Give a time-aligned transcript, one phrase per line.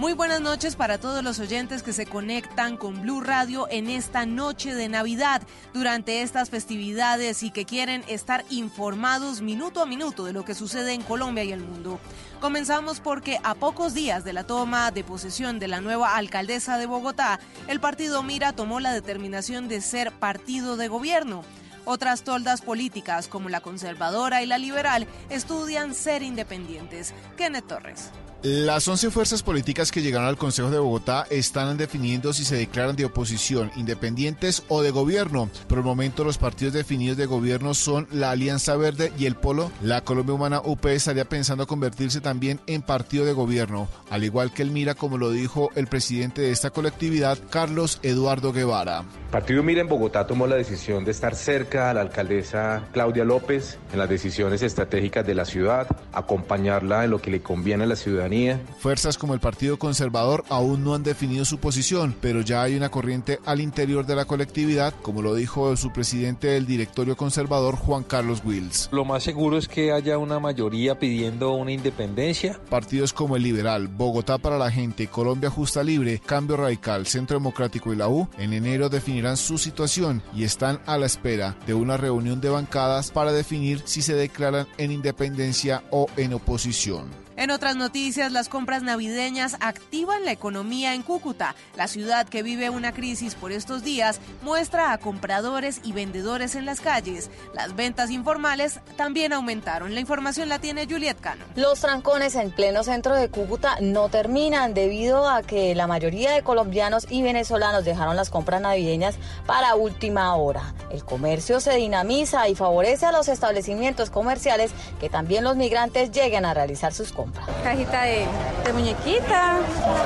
[0.00, 4.24] Muy buenas noches para todos los oyentes que se conectan con Blue Radio en esta
[4.24, 5.42] noche de Navidad
[5.74, 10.94] durante estas festividades y que quieren estar informados minuto a minuto de lo que sucede
[10.94, 12.00] en Colombia y el mundo.
[12.40, 16.86] Comenzamos porque a pocos días de la toma de posesión de la nueva alcaldesa de
[16.86, 21.44] Bogotá, el partido Mira tomó la determinación de ser partido de gobierno.
[21.84, 27.12] Otras toldas políticas como la conservadora y la liberal estudian ser independientes.
[27.36, 28.10] Kenneth Torres.
[28.42, 32.96] Las 11 fuerzas políticas que llegaron al Consejo de Bogotá están definiendo si se declaran
[32.96, 35.50] de oposición, independientes o de gobierno.
[35.68, 39.70] Por el momento los partidos definidos de gobierno son la Alianza Verde y el Polo.
[39.82, 44.62] La Colombia Humana UP estaría pensando convertirse también en partido de gobierno, al igual que
[44.62, 49.04] el Mira, como lo dijo el presidente de esta colectividad, Carlos Eduardo Guevara.
[49.30, 53.78] Partido Mira en Bogotá tomó la decisión de estar cerca a la alcaldesa Claudia López
[53.92, 57.96] en las decisiones estratégicas de la ciudad, acompañarla en lo que le conviene a la
[58.30, 58.60] ciudadanía.
[58.78, 62.90] Fuerzas como el Partido Conservador aún no han definido su posición, pero ya hay una
[62.90, 68.04] corriente al interior de la colectividad, como lo dijo su presidente del directorio conservador, Juan
[68.04, 68.88] Carlos Wills.
[68.92, 72.58] Lo más seguro es que haya una mayoría pidiendo una independencia.
[72.70, 77.92] Partidos como el Liberal, Bogotá para la Gente, Colombia Justa Libre, Cambio Radical, Centro Democrático
[77.92, 81.96] y la U en enero definirán su situación y están a la espera de una
[81.96, 87.29] reunión de bancadas para definir si se declaran en independencia o en oposición.
[87.40, 91.54] En otras noticias, las compras navideñas activan la economía en Cúcuta.
[91.74, 96.66] La ciudad que vive una crisis por estos días muestra a compradores y vendedores en
[96.66, 97.30] las calles.
[97.54, 99.94] Las ventas informales también aumentaron.
[99.94, 101.46] La información la tiene Juliet Cano.
[101.56, 106.42] Los trancones en pleno centro de Cúcuta no terminan debido a que la mayoría de
[106.42, 109.14] colombianos y venezolanos dejaron las compras navideñas
[109.46, 110.74] para última hora.
[110.90, 116.44] El comercio se dinamiza y favorece a los establecimientos comerciales que también los migrantes lleguen
[116.44, 117.29] a realizar sus compras.
[117.62, 118.26] Cajita de,
[118.72, 119.58] muñequita,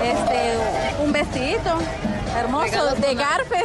[0.03, 1.79] este, un vestidito
[2.37, 3.65] hermoso de garfe.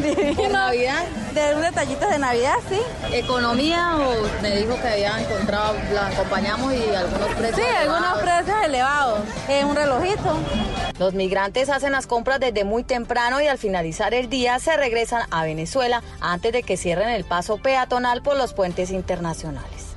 [0.36, 1.04] ¿De Navidad?
[1.34, 2.80] De un detallito de Navidad, sí.
[3.12, 7.56] ¿Economía o me dijo que había encontrado, la acompañamos y algunos precios?
[7.56, 9.20] Sí, algunos precios elevados.
[9.48, 10.38] Es un relojito.
[10.98, 15.22] Los migrantes hacen las compras desde muy temprano y al finalizar el día se regresan
[15.30, 19.93] a Venezuela antes de que cierren el paso peatonal por los puentes internacionales.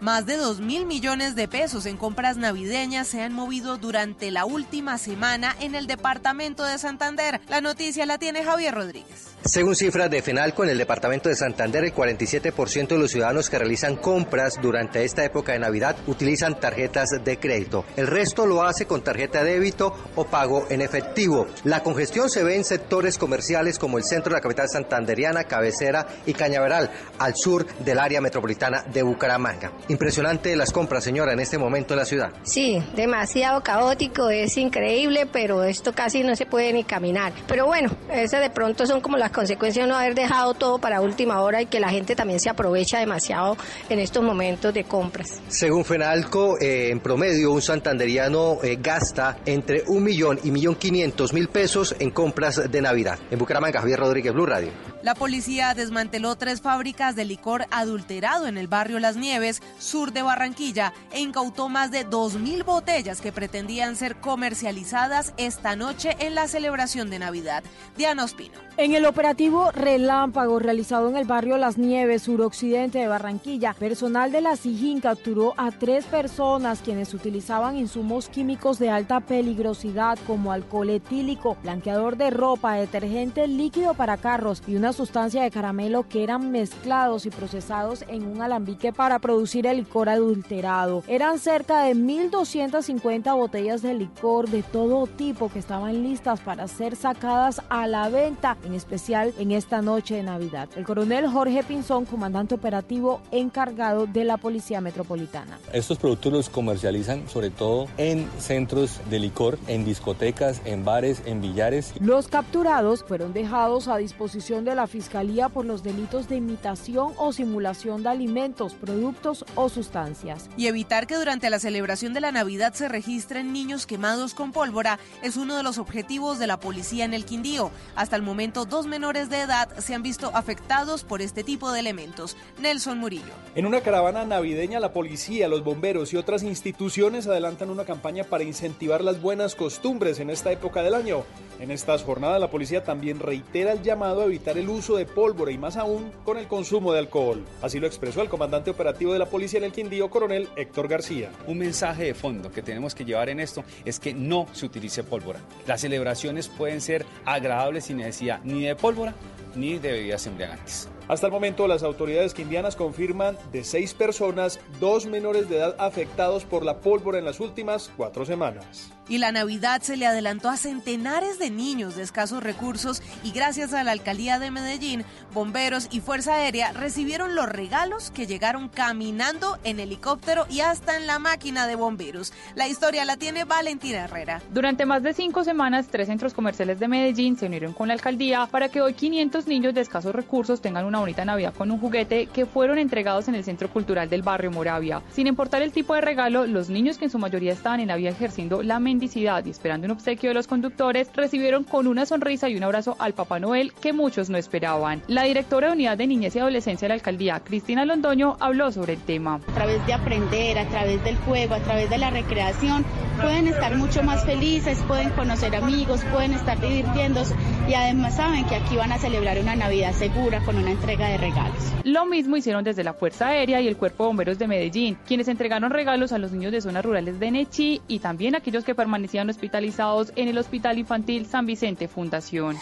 [0.00, 4.44] Más de 2 mil millones de pesos en compras navideñas se han movido durante la
[4.44, 7.40] última semana en el departamento de Santander.
[7.48, 9.26] La noticia la tiene Javier Rodríguez.
[9.44, 13.58] Según cifras de FENALCO, en el departamento de Santander, el 47% de los ciudadanos que
[13.58, 17.84] realizan compras durante esta época de Navidad utilizan tarjetas de crédito.
[17.96, 21.46] El resto lo hace con tarjeta de débito o pago en efectivo.
[21.64, 26.06] La congestión se ve en sectores comerciales como el centro de la capital santanderiana, Cabecera
[26.26, 29.72] y Cañaveral, al sur del área metropolitana de Bucaramanga.
[29.88, 32.32] Impresionante las compras, señora, en este momento en la ciudad.
[32.42, 37.32] Sí, demasiado caótico, es increíble, pero esto casi no se puede ni caminar.
[37.46, 41.00] Pero bueno, esas de pronto son como las consecuencias de no haber dejado todo para
[41.00, 43.56] última hora y que la gente también se aprovecha demasiado
[43.88, 45.40] en estos momentos de compras.
[45.48, 51.32] Según Fenalco, eh, en promedio un santanderiano eh, gasta entre un millón y millón quinientos
[51.32, 53.18] mil pesos en compras de Navidad.
[53.30, 54.87] En Bucaramanga, Javier Rodríguez, Blue Radio.
[55.00, 60.22] La policía desmanteló tres fábricas de licor adulterado en el barrio Las Nieves, sur de
[60.22, 66.48] Barranquilla, e incautó más de 2.000 botellas que pretendían ser comercializadas esta noche en la
[66.48, 67.62] celebración de Navidad.
[67.96, 68.58] Diana Ospino.
[68.76, 74.40] En el operativo Relámpago realizado en el barrio Las Nieves, suroccidente de Barranquilla, personal de
[74.40, 80.90] la SIJIN capturó a tres personas quienes utilizaban insumos químicos de alta peligrosidad como alcohol
[80.90, 86.50] etílico, blanqueador de ropa, detergente líquido para carros y una sustancia de caramelo que eran
[86.50, 91.02] mezclados y procesados en un alambique para producir el licor adulterado.
[91.08, 96.96] Eran cerca de 1.250 botellas de licor de todo tipo que estaban listas para ser
[96.96, 100.68] sacadas a la venta en especial en esta noche de Navidad.
[100.76, 105.58] El coronel Jorge Pinzón, comandante operativo encargado de la Policía Metropolitana.
[105.72, 111.40] Estos productos los comercializan sobre todo en centros de licor, en discotecas, en bares, en
[111.40, 111.92] billares.
[112.00, 117.32] Los capturados fueron dejados a disposición de la Fiscalía por los delitos de imitación o
[117.32, 120.48] simulación de alimentos, productos o sustancias.
[120.56, 125.00] Y evitar que durante la celebración de la Navidad se registren niños quemados con pólvora
[125.20, 127.72] es uno de los objetivos de la policía en el Quindío.
[127.96, 131.80] Hasta el momento, dos menores de edad se han visto afectados por este tipo de
[131.80, 132.36] elementos.
[132.60, 133.34] Nelson Murillo.
[133.56, 138.44] En una caravana navideña, la policía, los bomberos y otras instituciones adelantan una campaña para
[138.44, 141.24] incentivar las buenas costumbres en esta época del año.
[141.58, 145.50] En estas jornadas, la policía también reitera el llamado a evitar el uso de pólvora
[145.50, 147.44] y más aún con el consumo de alcohol.
[147.62, 151.30] Así lo expresó el comandante operativo de la policía en el Quindío, coronel Héctor García.
[151.46, 155.04] Un mensaje de fondo que tenemos que llevar en esto es que no se utilice
[155.04, 155.40] pólvora.
[155.66, 159.14] Las celebraciones pueden ser agradables sin necesidad ni de pólvora
[159.54, 160.88] ni de bebidas embriagantes.
[161.08, 166.44] Hasta el momento, las autoridades quindianas confirman de seis personas, dos menores de edad afectados
[166.44, 168.92] por la pólvora en las últimas cuatro semanas.
[169.08, 173.72] Y la Navidad se le adelantó a centenares de niños de escasos recursos y gracias
[173.72, 179.58] a la alcaldía de Medellín, bomberos y Fuerza Aérea recibieron los regalos que llegaron caminando
[179.64, 182.32] en helicóptero y hasta en la máquina de bomberos.
[182.54, 184.42] La historia la tiene Valentina Herrera.
[184.52, 188.46] Durante más de cinco semanas, tres centros comerciales de Medellín se unieron con la alcaldía
[188.46, 192.26] para que hoy 500 niños de escasos recursos tengan una bonita Navidad con un juguete
[192.26, 195.02] que fueron entregados en el Centro Cultural del Barrio Moravia.
[195.10, 197.96] Sin importar el tipo de regalo, los niños que en su mayoría estaban en la
[197.96, 202.48] vía ejerciendo la mendicidad y esperando un obsequio de los conductores, recibieron con una sonrisa
[202.48, 205.02] y un abrazo al Papá Noel que muchos no esperaban.
[205.06, 208.94] La directora de Unidad de Niñez y Adolescencia de la Alcaldía, Cristina Londoño, habló sobre
[208.94, 209.36] el tema.
[209.36, 212.84] A través de aprender, a través del juego, a través de la recreación,
[213.20, 217.36] pueden estar mucho más felices, pueden conocer amigos, pueden estar divirtiéndose
[217.68, 221.18] y además saben que aquí van a celebrar una Navidad segura con una entrega de
[221.18, 221.72] regalos.
[221.84, 225.28] Lo mismo hicieron desde la Fuerza Aérea y el Cuerpo de Bomberos de Medellín, quienes
[225.28, 228.74] entregaron regalos a los niños de zonas rurales de Nechi y también a aquellos que
[228.88, 232.56] permanecían hospitalizados en el Hospital Infantil San Vicente Fundación.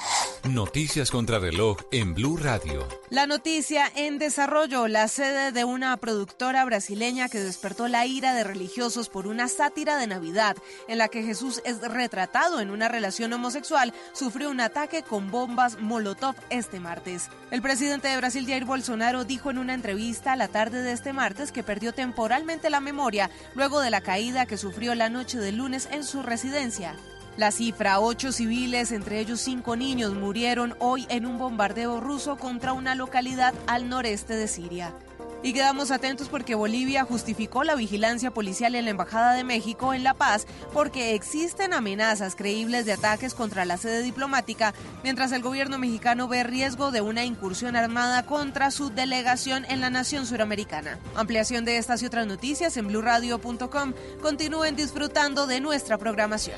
[0.50, 2.86] Noticias contra reloj en Blue Radio.
[3.10, 8.44] La noticia en desarrollo, la sede de una productora brasileña que despertó la ira de
[8.44, 10.56] religiosos por una sátira de Navidad
[10.88, 15.80] en la que Jesús es retratado en una relación homosexual, sufrió un ataque con bombas
[15.80, 17.28] Molotov este martes.
[17.50, 21.52] El presidente de Brasil, Jair Bolsonaro, dijo en una entrevista la tarde de este martes
[21.52, 25.88] que perdió temporalmente la memoria luego de la caída que sufrió la noche del lunes
[25.90, 26.94] en su residencia.
[27.36, 32.72] La cifra, ocho civiles, entre ellos cinco niños, murieron hoy en un bombardeo ruso contra
[32.72, 34.94] una localidad al noreste de Siria.
[35.42, 40.02] Y quedamos atentos porque Bolivia justificó la vigilancia policial en la Embajada de México en
[40.02, 45.78] La Paz porque existen amenazas creíbles de ataques contra la sede diplomática, mientras el gobierno
[45.78, 50.98] mexicano ve riesgo de una incursión armada contra su delegación en la nación suramericana.
[51.14, 53.92] Ampliación de estas y otras noticias en blurradio.com.
[54.20, 56.56] Continúen disfrutando de nuestra programación.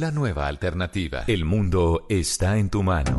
[0.00, 1.24] La nueva alternativa.
[1.26, 3.18] El mundo está en tu mano.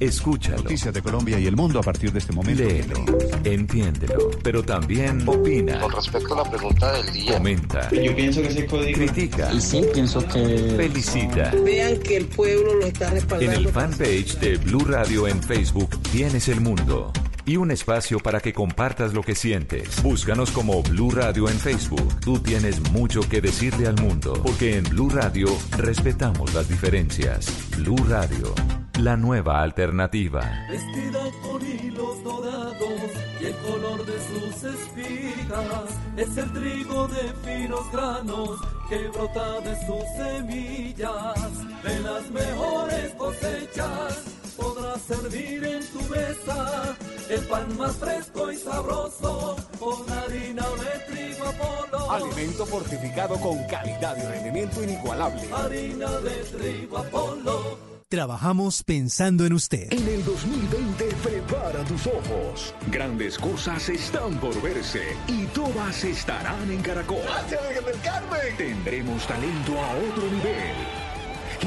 [0.00, 0.56] Escúchalo.
[0.56, 2.64] Noticias de Colombia y el mundo a partir de este momento.
[2.64, 2.96] Léelo,
[3.44, 5.78] entiéndelo, pero también opina.
[5.78, 7.34] Con respecto a la pregunta del día.
[7.34, 7.88] Comenta.
[7.90, 8.98] Yo pienso que ese código.
[8.98, 9.52] Critica.
[9.54, 10.74] Y sí, pienso que.
[10.76, 11.52] Felicita.
[11.64, 13.52] Vean que el pueblo lo está respaldando.
[13.52, 17.12] En el fanpage de Blue Radio en Facebook tienes el mundo
[17.46, 20.02] y un espacio para que compartas lo que sientes.
[20.02, 22.20] Búscanos como Blue Radio en Facebook.
[22.20, 25.46] Tú tienes mucho que decirle al mundo, porque en Blue Radio
[25.78, 27.46] respetamos las diferencias.
[27.76, 28.52] Blue Radio,
[28.98, 30.66] la nueva alternativa.
[30.68, 33.00] Vestida con hilos dorados
[33.40, 39.86] y el color de sus espigas es el trigo de finos granos que brota de
[39.86, 46.96] sus semillas, de las mejores cosechas podrás servir en tu mesa
[47.28, 52.10] el pan más fresco y sabroso con harina de trigo Apolo.
[52.10, 55.42] Alimento fortificado con calidad y rendimiento inigualable.
[55.52, 57.96] Harina de trigo Apolo.
[58.08, 59.92] Trabajamos pensando en usted.
[59.92, 62.72] En el 2020 prepara tus ojos.
[62.86, 67.18] Grandes cosas están por verse y todas estarán en Caracol.
[67.18, 68.56] del Carmen!
[68.56, 70.76] Tendremos talento a otro nivel.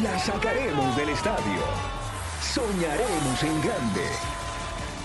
[0.01, 1.98] La sacaremos del estadio.
[2.41, 4.01] Soñaremos en grande.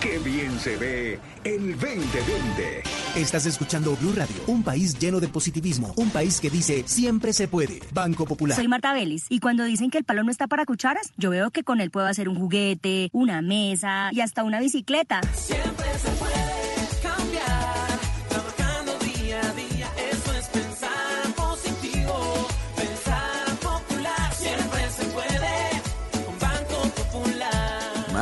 [0.00, 2.83] Qué bien se ve el 2020.
[3.17, 7.49] Estás escuchando Blue Radio, un país lleno de positivismo, un país que dice siempre se
[7.49, 7.81] puede.
[7.93, 8.57] Banco Popular.
[8.57, 11.50] Soy Marta Vélez y cuando dicen que el palo no está para cucharas, yo veo
[11.50, 15.21] que con él puedo hacer un juguete, una mesa y hasta una bicicleta.
[15.33, 16.24] Siempre se puede.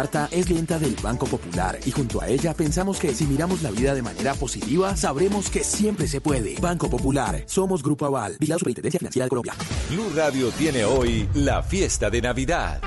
[0.03, 3.71] Marta es clienta del Banco Popular y junto a ella pensamos que si miramos la
[3.71, 6.57] vida de manera positiva, sabremos que siempre se puede.
[6.61, 9.55] Banco Popular, somos Grupo Aval, la Superintendencia Financiera de Colombia.
[9.91, 12.81] Blue Radio tiene hoy la fiesta de Navidad.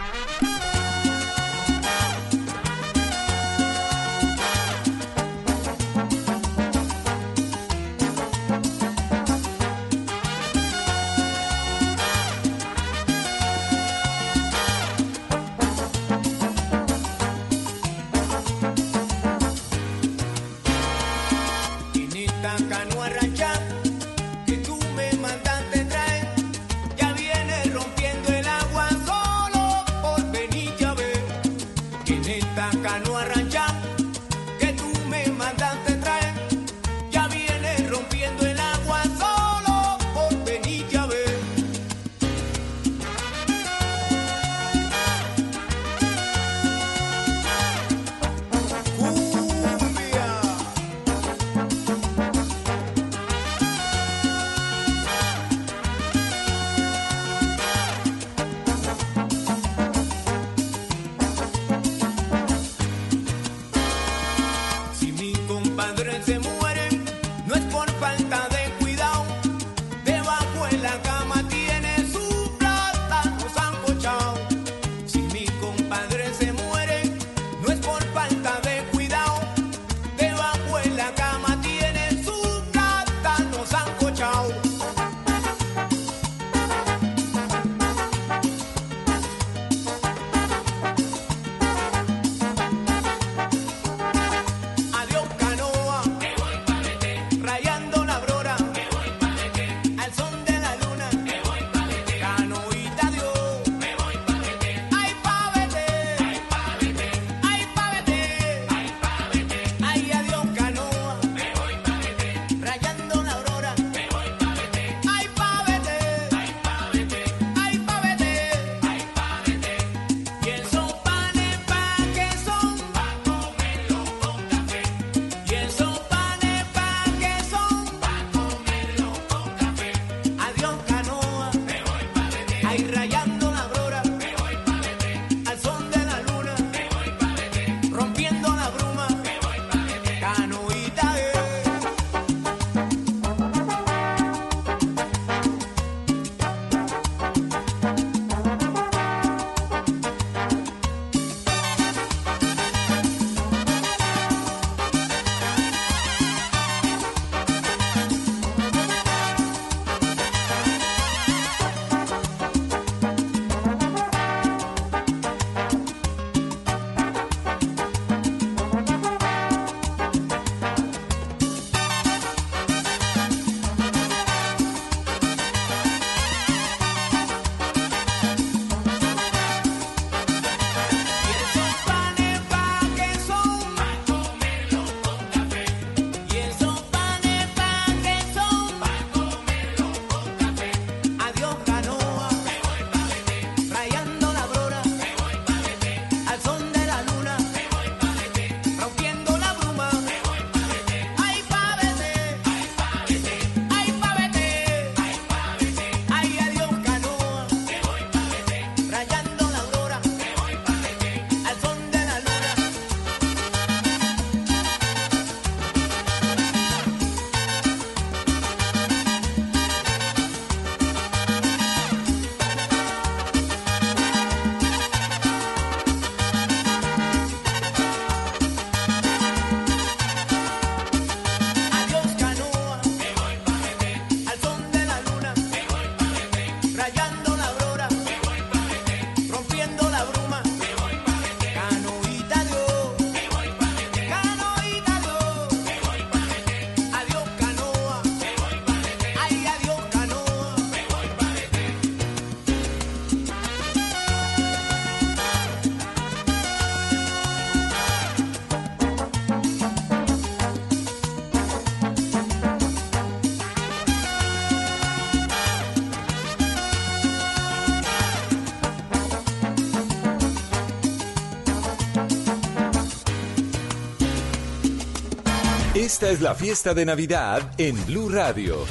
[275.85, 278.65] Esta es la fiesta de Navidad en Blue Radio.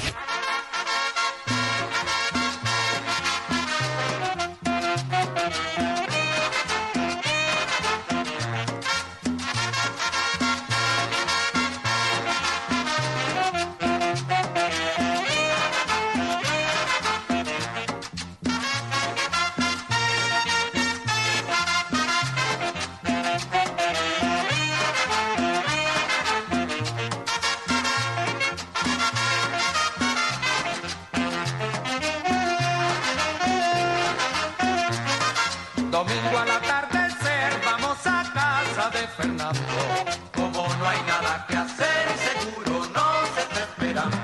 [38.94, 39.60] de Fernando.
[40.32, 44.16] Como no hay nada que hacer, seguro no se está esperando.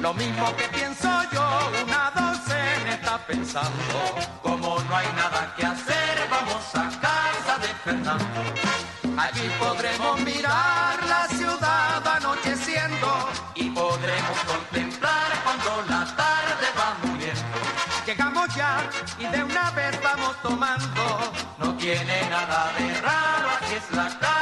[0.00, 1.46] Lo mismo que pienso yo,
[1.84, 3.98] una docena está pensando.
[4.42, 8.40] Como no hay nada que hacer, vamos a casa de Fernando.
[9.24, 13.08] Allí podremos mirar la ciudad anocheciendo
[13.54, 17.58] y podremos contemplar cuando la tarde va muriendo.
[18.04, 21.45] Llegamos ya y de una vez vamos tomando
[21.86, 24.35] tiene nada de raro, así es la tarde.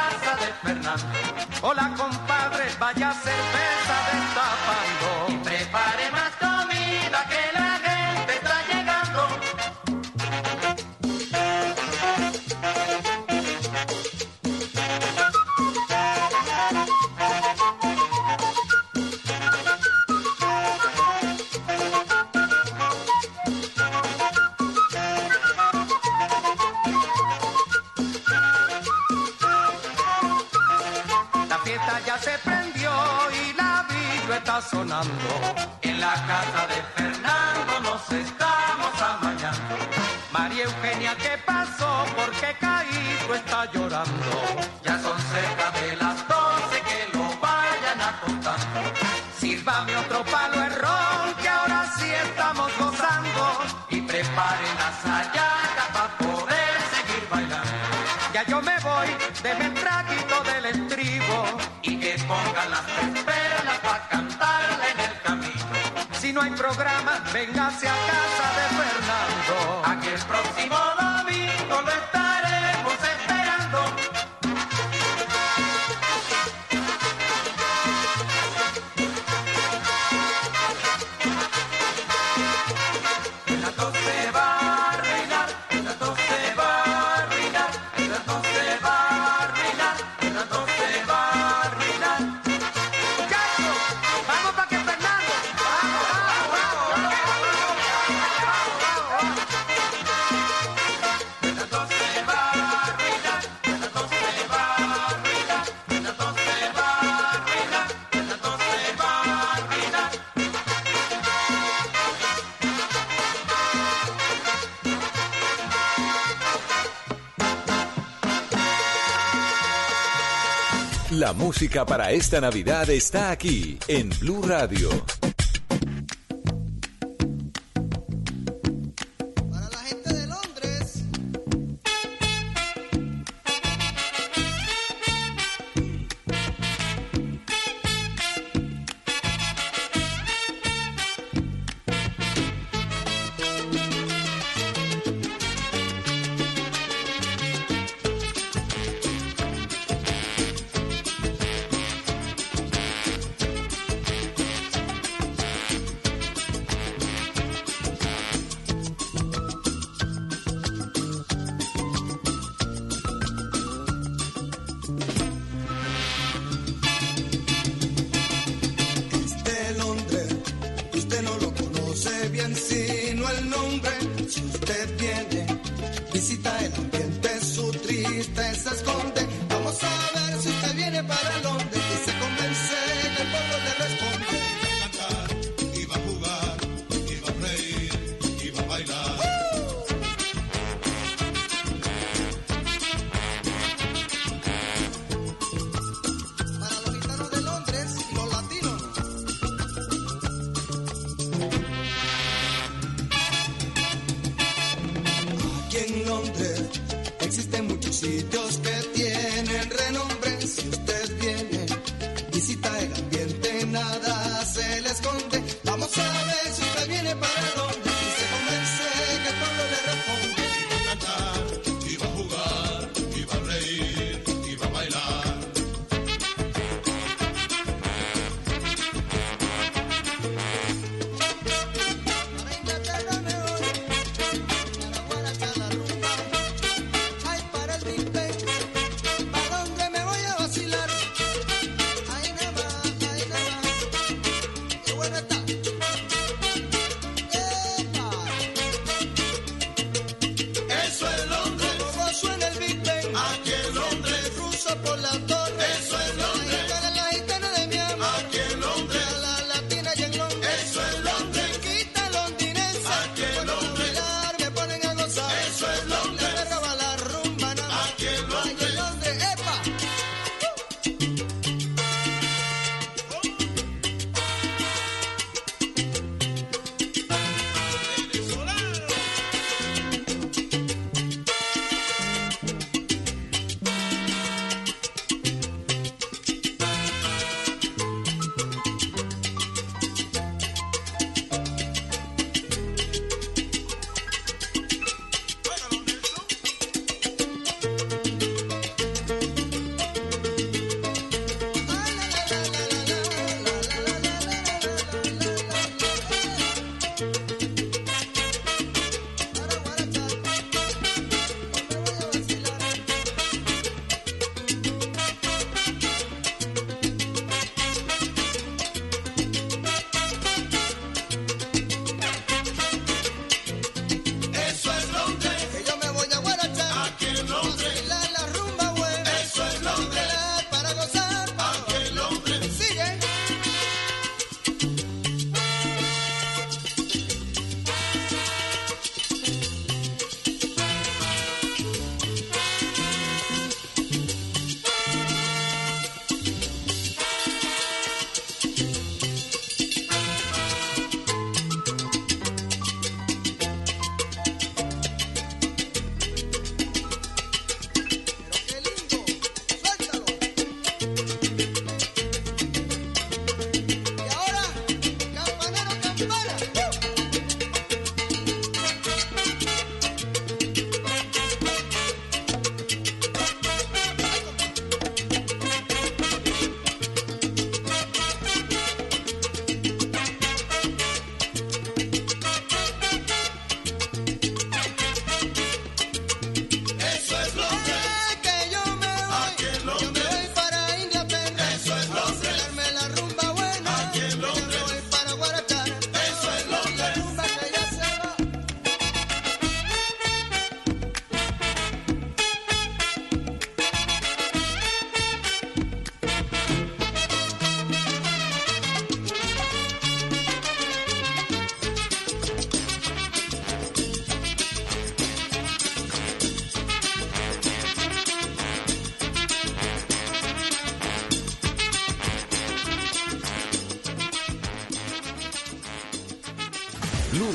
[121.83, 124.89] para esta Navidad está aquí en Blue Radio.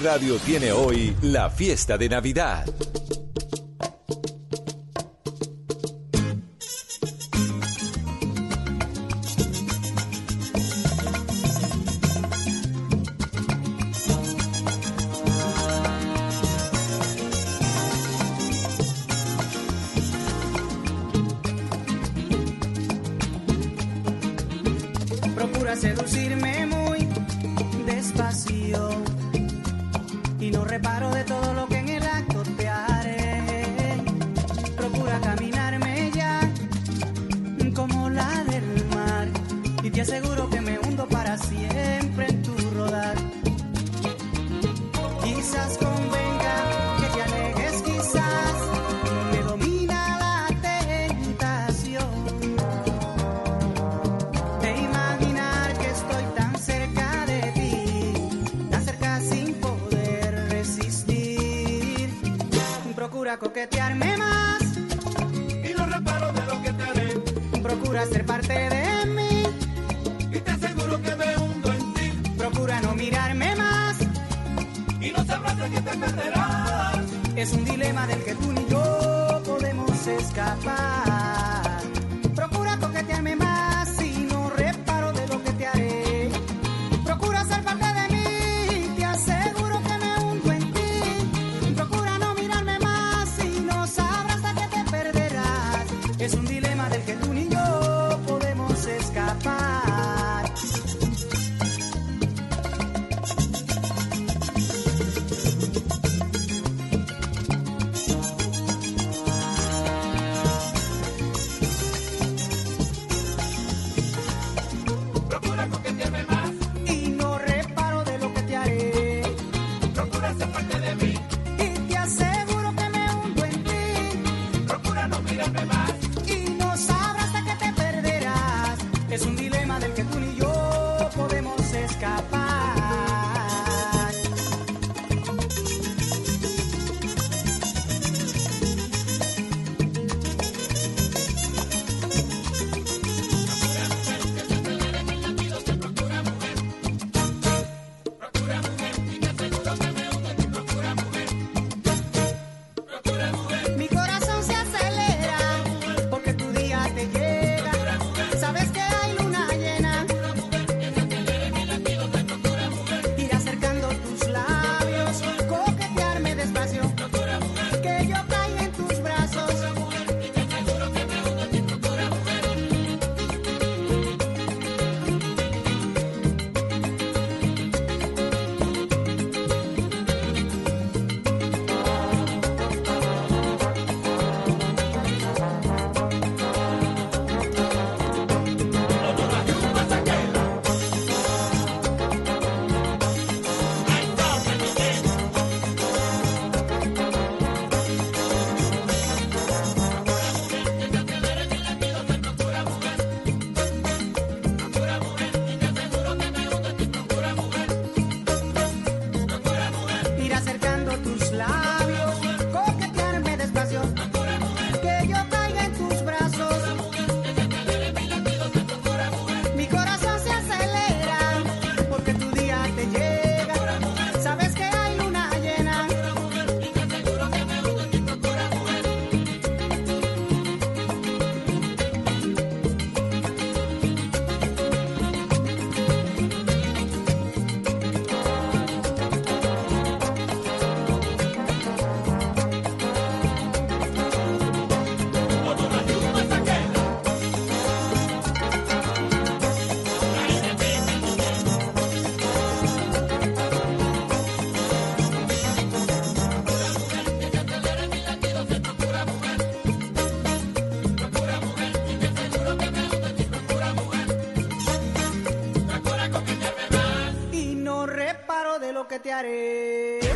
[0.02, 2.64] Radio tiene hoy la fiesta de Navidad.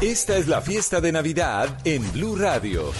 [0.00, 2.92] Esta es la fiesta de Navidad en Blue Radio.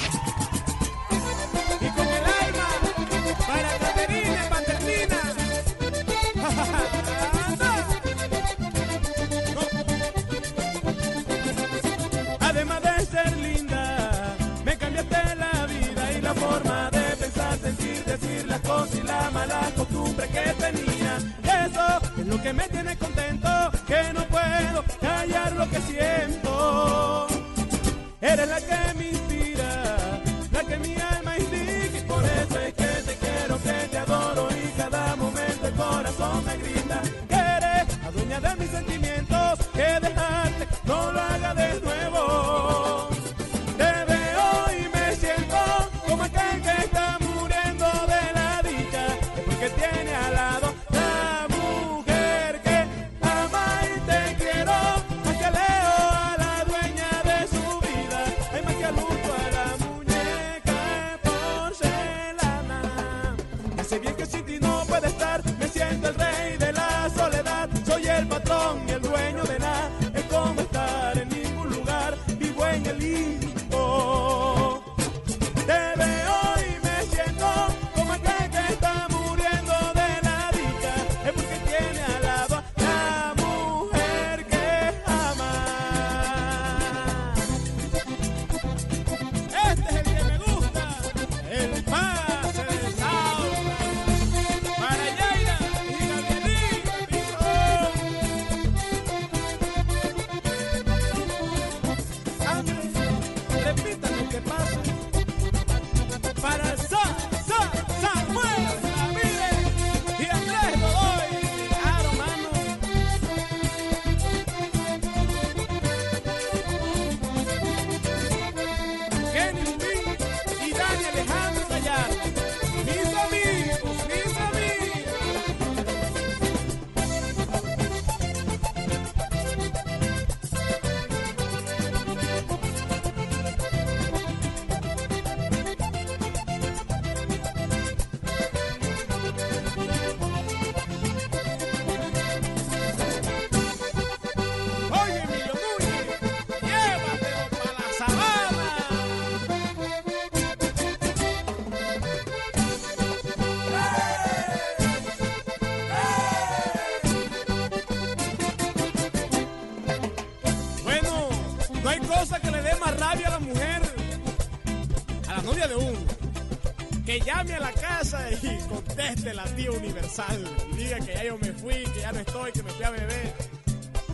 [167.14, 170.44] que llame a la casa y conteste la tía universal.
[170.76, 173.34] Diga que ya yo me fui, que ya no estoy, que me fui a beber.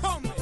[0.03, 0.33] ¡Hombre!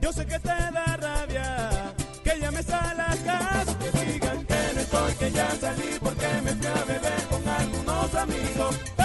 [0.00, 1.94] Yo sé que te da rabia,
[2.24, 6.52] que llames a la casa, que digan que no estoy, que ya salí porque me
[6.54, 8.95] fui a beber con algunos amigos.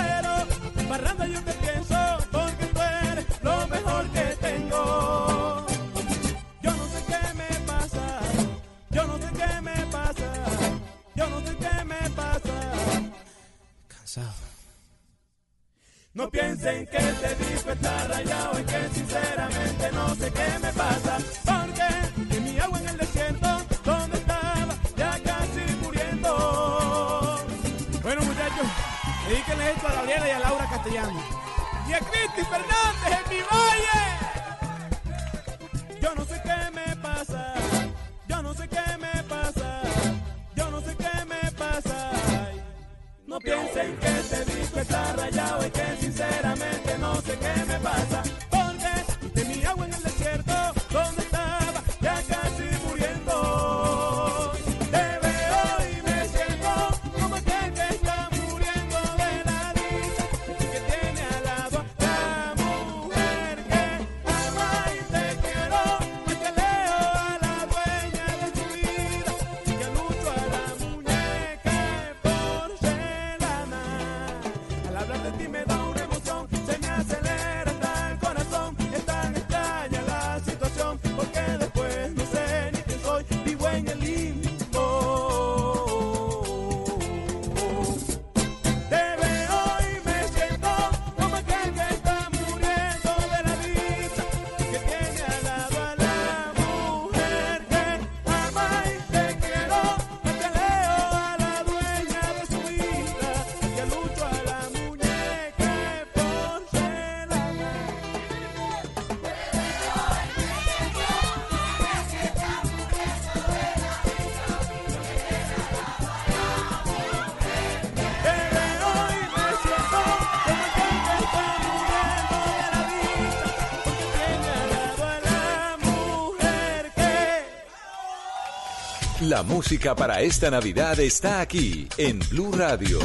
[129.31, 132.99] La música para esta Navidad está aquí en Blue Radio.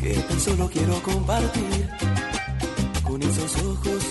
[0.00, 1.88] que tan solo quiero compartir
[3.02, 4.02] con esos ojos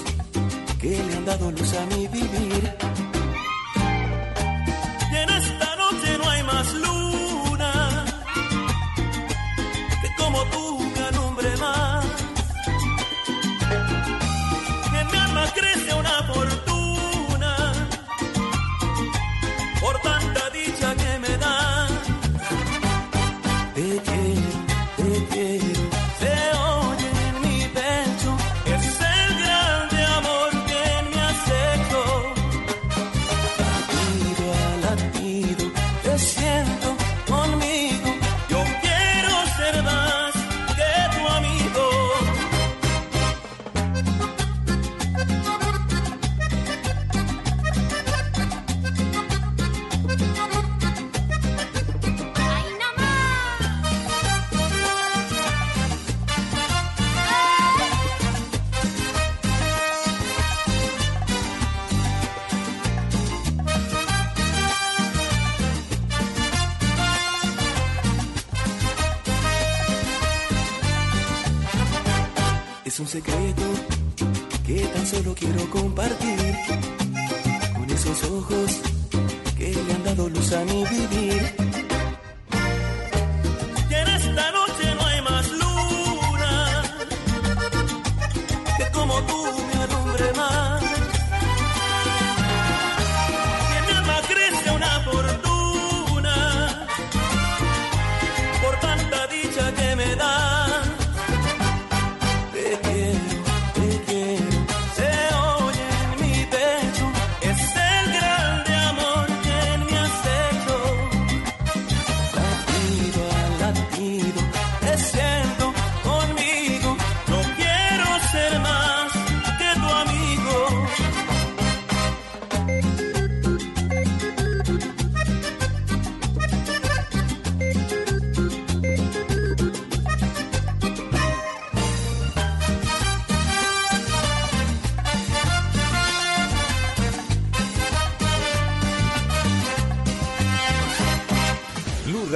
[0.80, 3.25] que le han dado luz a mi vivir.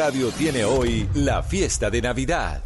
[0.09, 2.63] Radio tiene hoy la fiesta de Navidad.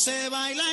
[0.00, 0.64] se baila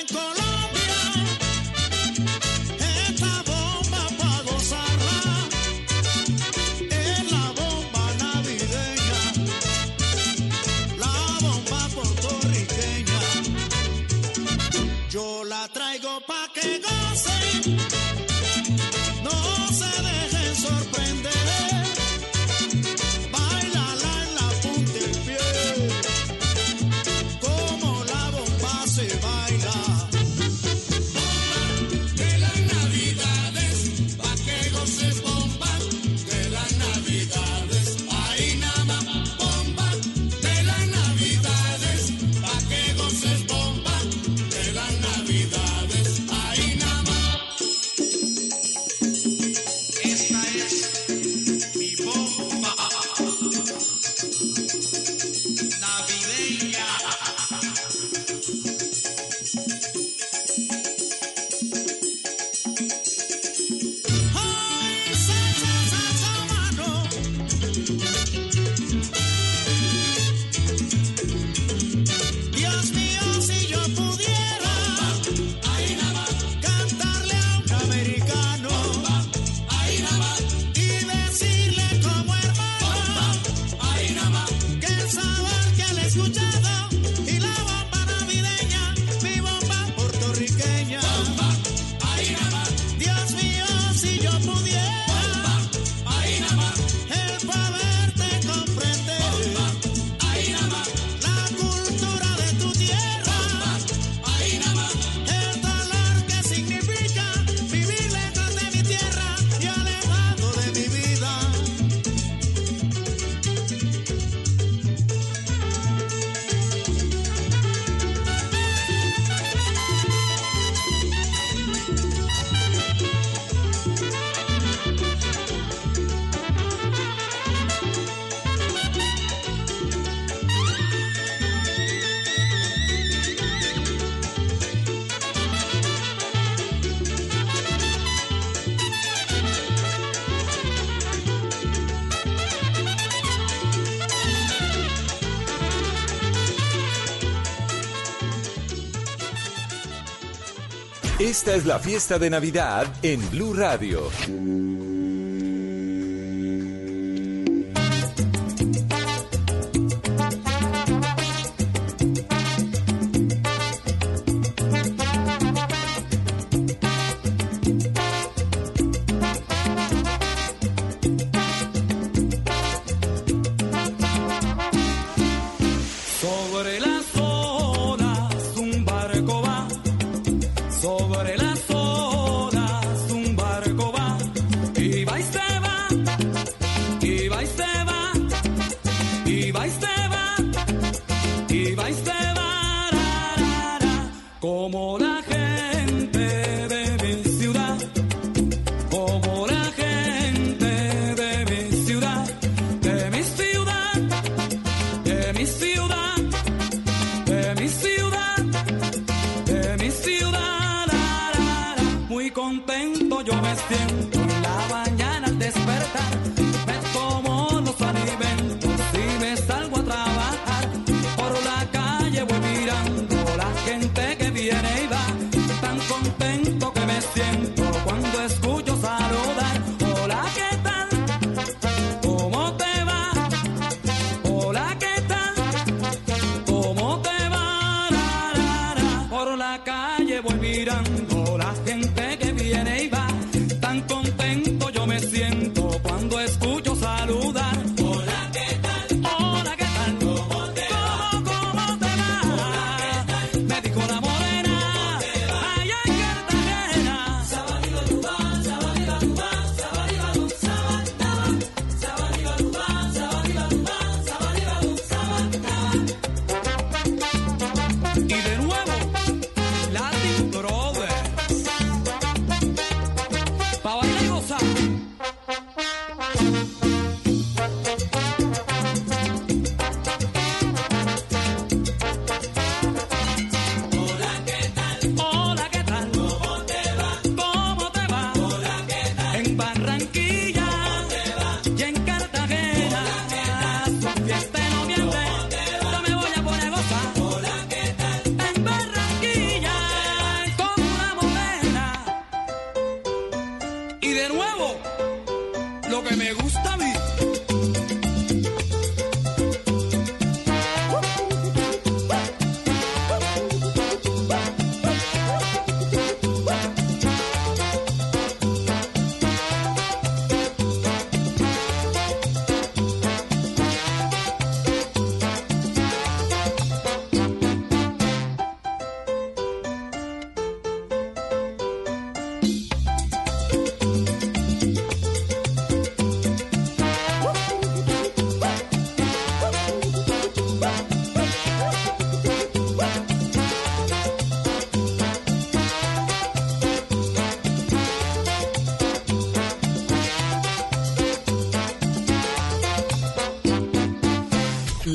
[151.47, 154.09] Esta es la fiesta de Navidad en Blue Radio.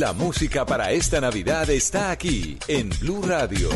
[0.03, 3.71] La música para esta Navidad está aquí en Blue Radio.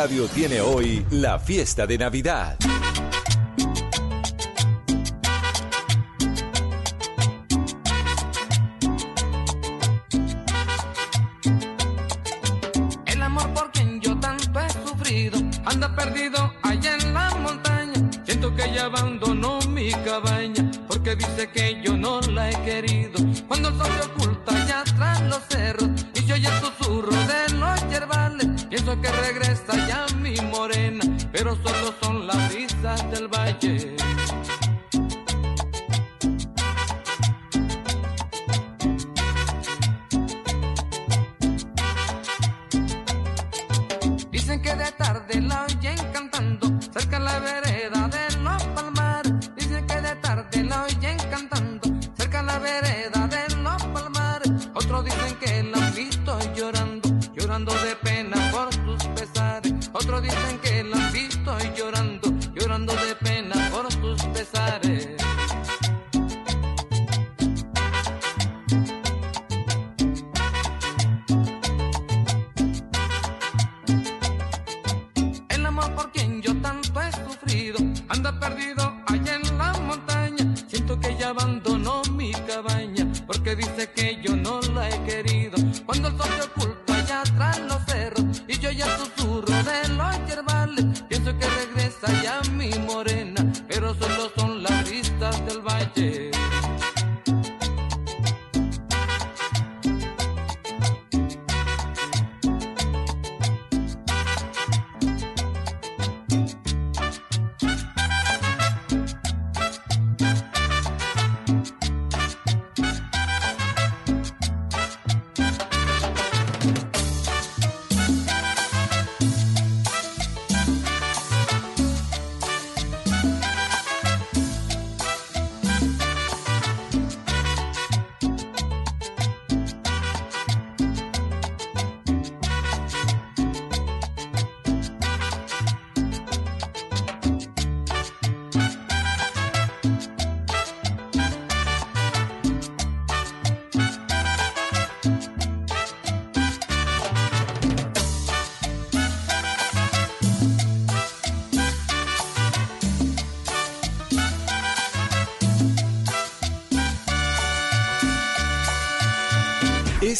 [0.00, 2.59] Radio tiene hoy la fiesta de Navidad.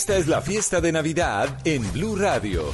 [0.00, 2.72] Esta es la fiesta de Navidad en Blue Radio.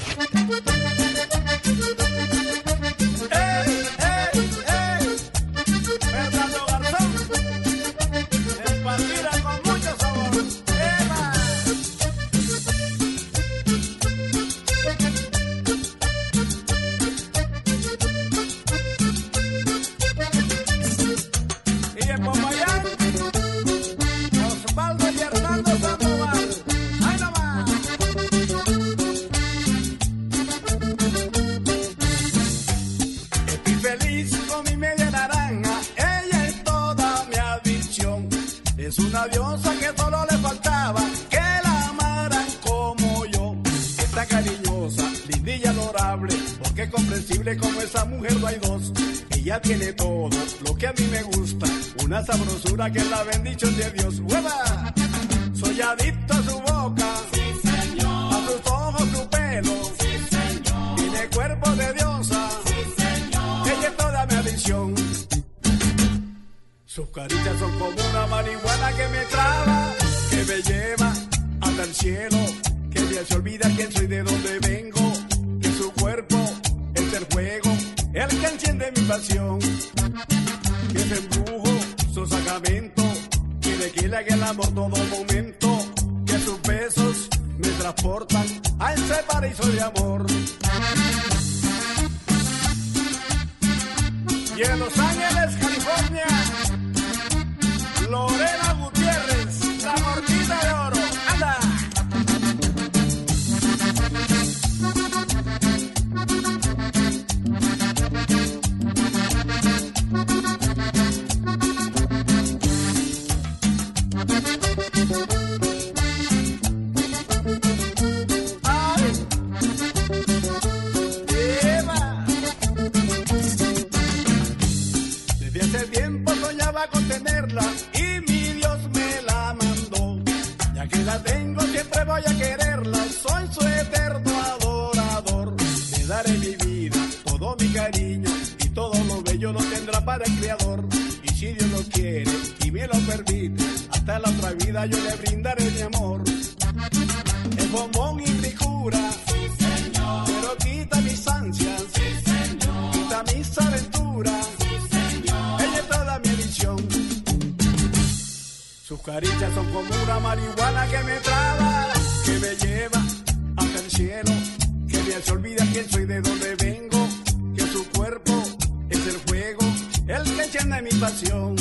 [170.46, 171.56] aprovechan de mi pasión.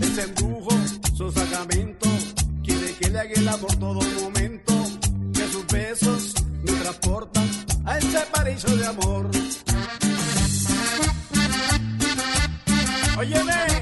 [0.00, 0.70] Ese embrujo,
[1.16, 2.08] su sacramento,
[2.62, 4.74] quiere que le haga el amor todo momento.
[5.32, 7.48] Que sus besos me transportan
[7.84, 9.30] a ese paraíso de amor.
[13.18, 13.75] Óyeme.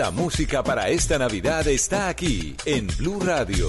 [0.00, 3.66] La música para esta Navidad está aquí en Blue Radio.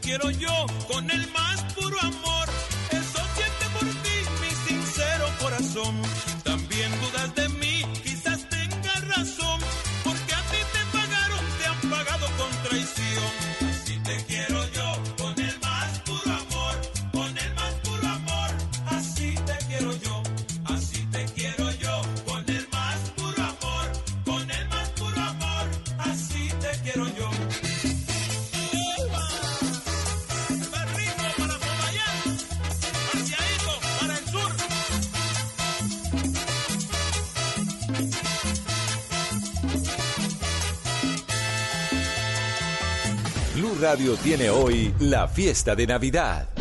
[0.00, 1.45] quiero yo con el mar.
[44.22, 46.55] Tiene hoy la fiesta de Navidad.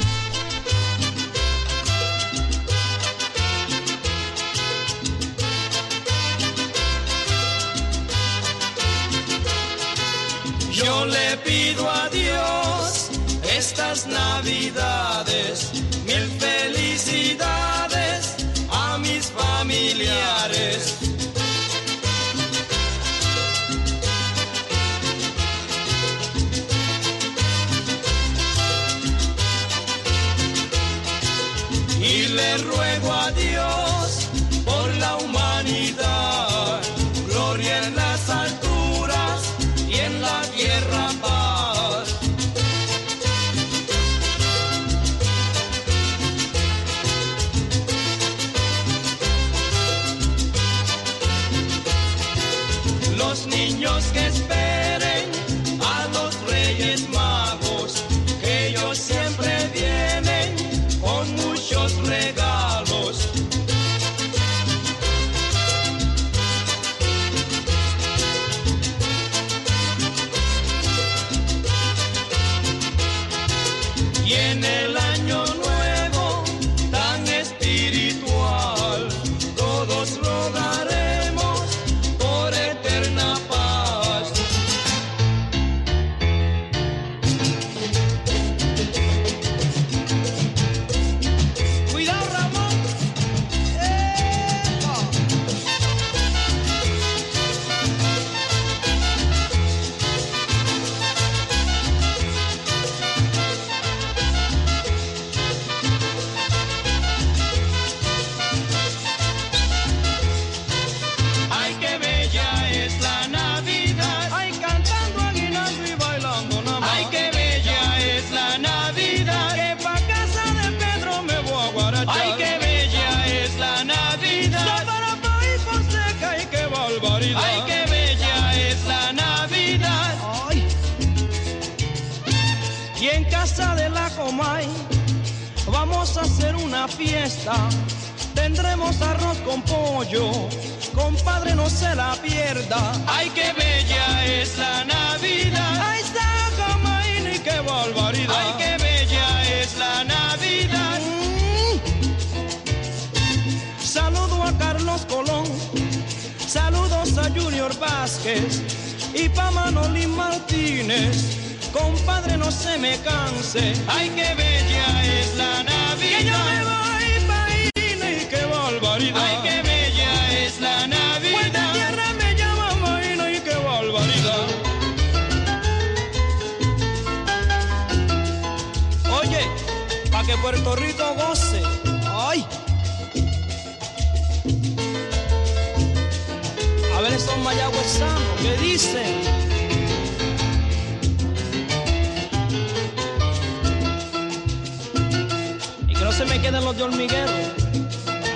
[196.45, 197.31] quedan los de hormiguero.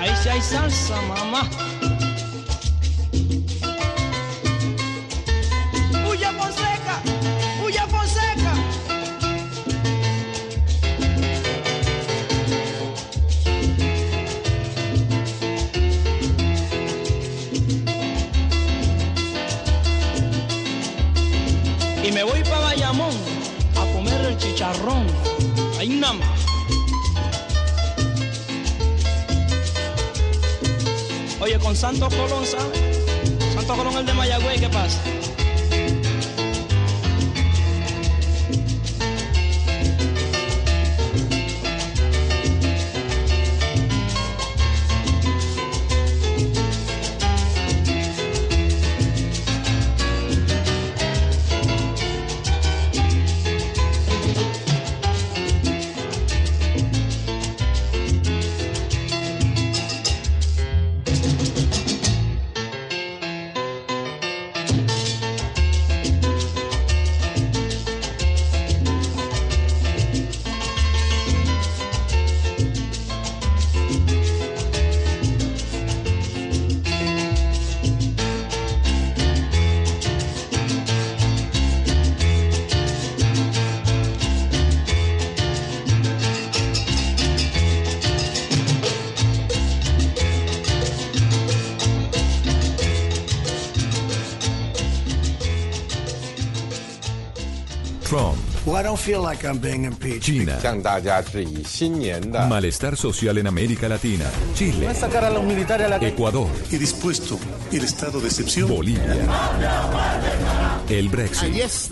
[0.02, 1.48] Ahí sí hay salsa, mamá.
[31.70, 32.80] Con Santos Colón, ¿sabes?
[33.54, 35.00] Santos Colón el de Mayagüey, ¿qué pasa?
[99.00, 100.26] feel like I'm being impeached.
[100.26, 100.58] China.
[102.48, 104.26] Malestar social en América Latina.
[104.54, 104.88] Chile.
[106.02, 106.48] Ecuador.
[106.70, 107.40] Y dispuesto
[107.72, 108.70] el estado de excepción.
[108.70, 109.16] Bolivia
[110.90, 111.54] el Brexit.
[111.54, 111.90] Yes.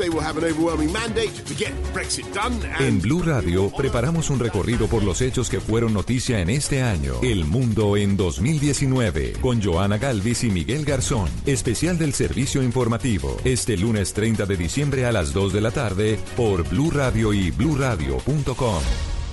[2.80, 7.16] En Blue Radio preparamos un recorrido por los hechos que fueron noticia en este año.
[7.22, 11.30] El mundo en 2019 con Joana Galvis y Miguel Garzón.
[11.46, 13.38] Especial del servicio informativo.
[13.44, 17.52] Este lunes 30 de diciembre a las 2 de la tarde por Blue Radio y
[17.52, 18.82] bluradio.com.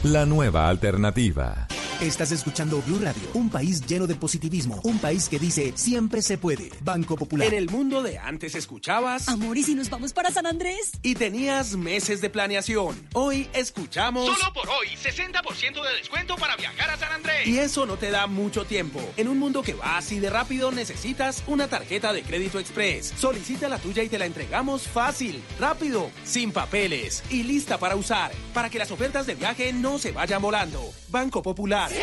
[0.04, 1.63] La nueva alternativa.
[2.04, 6.36] Estás escuchando Blue Radio, un país lleno de positivismo, un país que dice siempre se
[6.36, 6.70] puede.
[6.82, 7.48] Banco Popular.
[7.48, 10.92] En el mundo de antes escuchabas Amor, ¿y si nos vamos para San Andrés?
[11.02, 12.94] y tenías meses de planeación.
[13.14, 17.46] Hoy escuchamos Solo por hoy, 60% de descuento para viajar a San Andrés.
[17.46, 19.00] y eso no te da mucho tiempo.
[19.16, 23.14] En un mundo que va así de rápido necesitas una tarjeta de crédito express.
[23.18, 28.30] Solicita la tuya y te la entregamos fácil, rápido, sin papeles y lista para usar,
[28.52, 30.82] para que las ofertas de viaje no se vayan volando.
[31.08, 31.93] Banco Popular.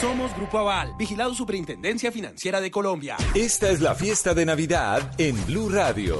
[0.00, 3.16] Somos Grupo Aval, vigilado Superintendencia Financiera de Colombia.
[3.34, 6.18] Esta es la fiesta de Navidad en Blue Radio.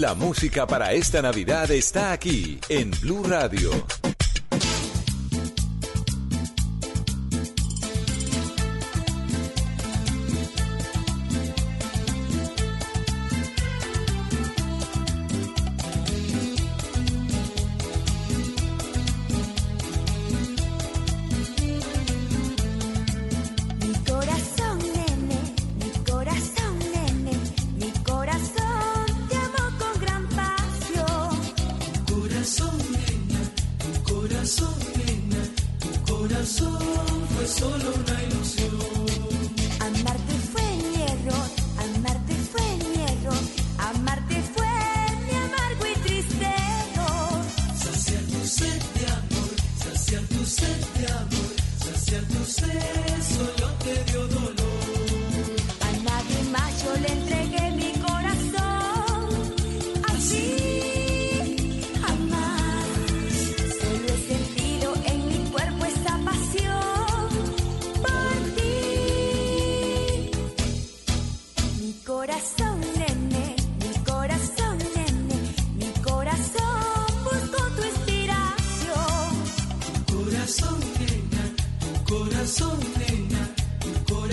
[0.00, 3.70] La música para esta Navidad está aquí en Blue Radio.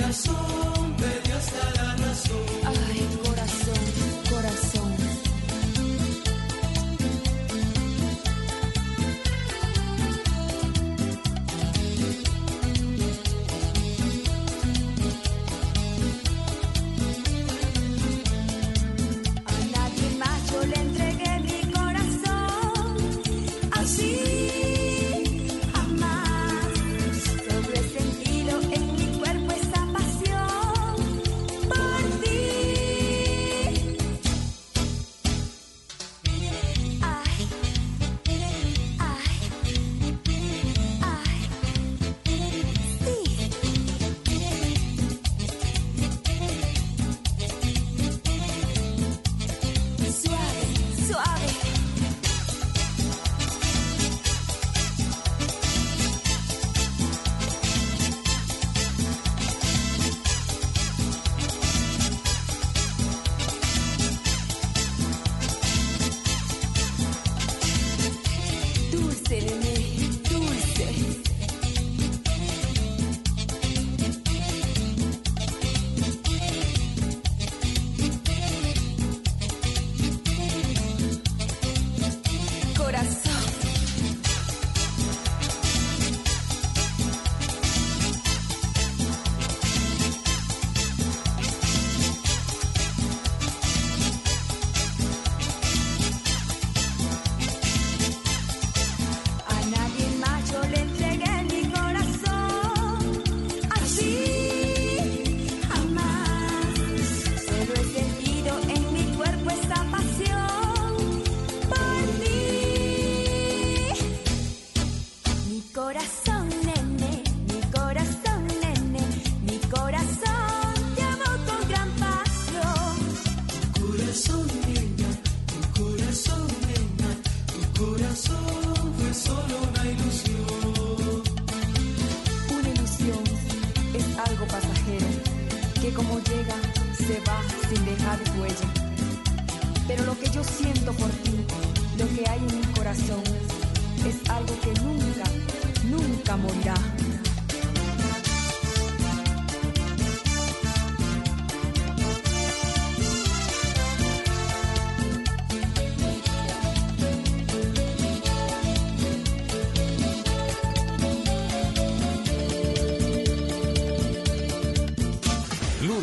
[0.08, 0.77] corazón.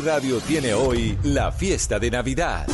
[0.05, 2.67] Radio tiene hoy la fiesta de Navidad.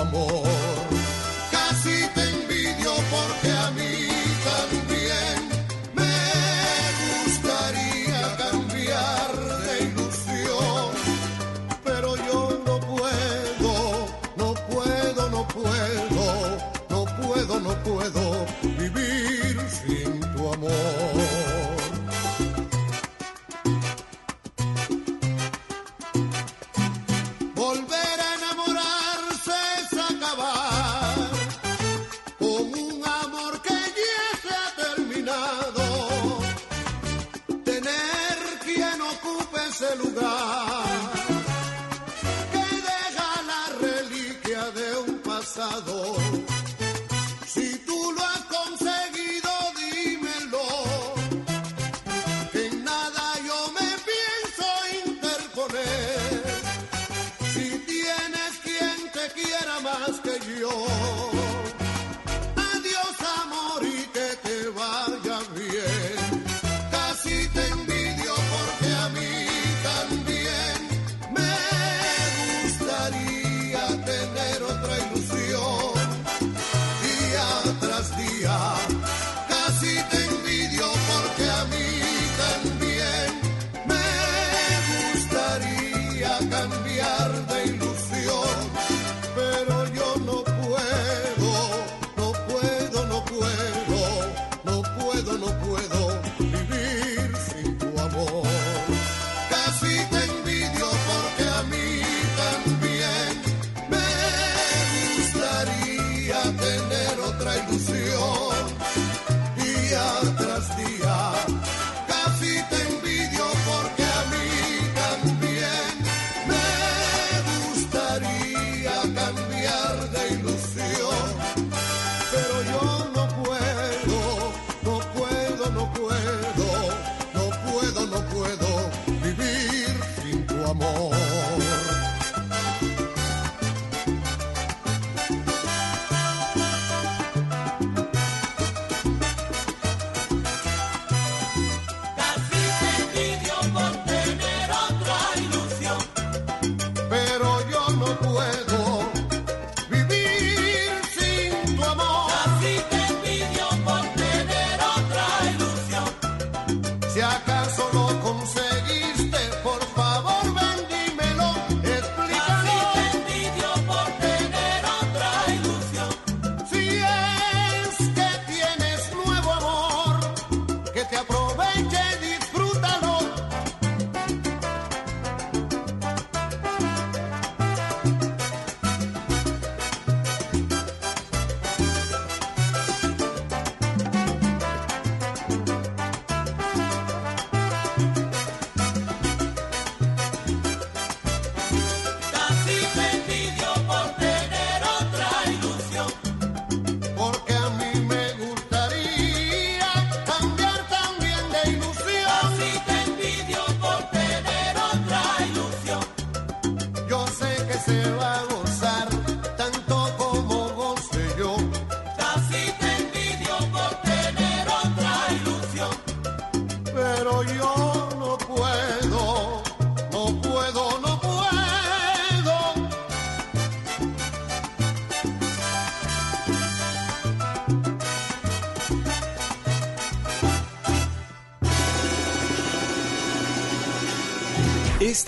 [0.00, 0.59] amor.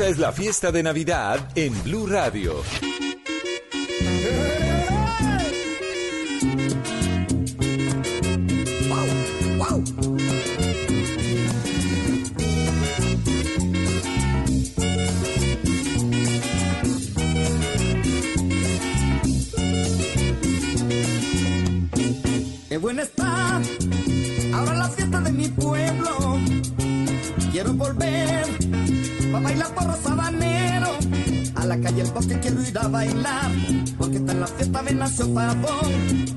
[0.03, 2.65] Esta es la fiesta de Navidad en Blue Radio.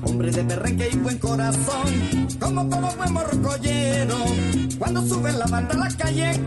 [0.02, 4.16] hombre de perrenque y buen corazón, como todo buen morrocollero,
[4.78, 6.40] cuando sube la banda a la calle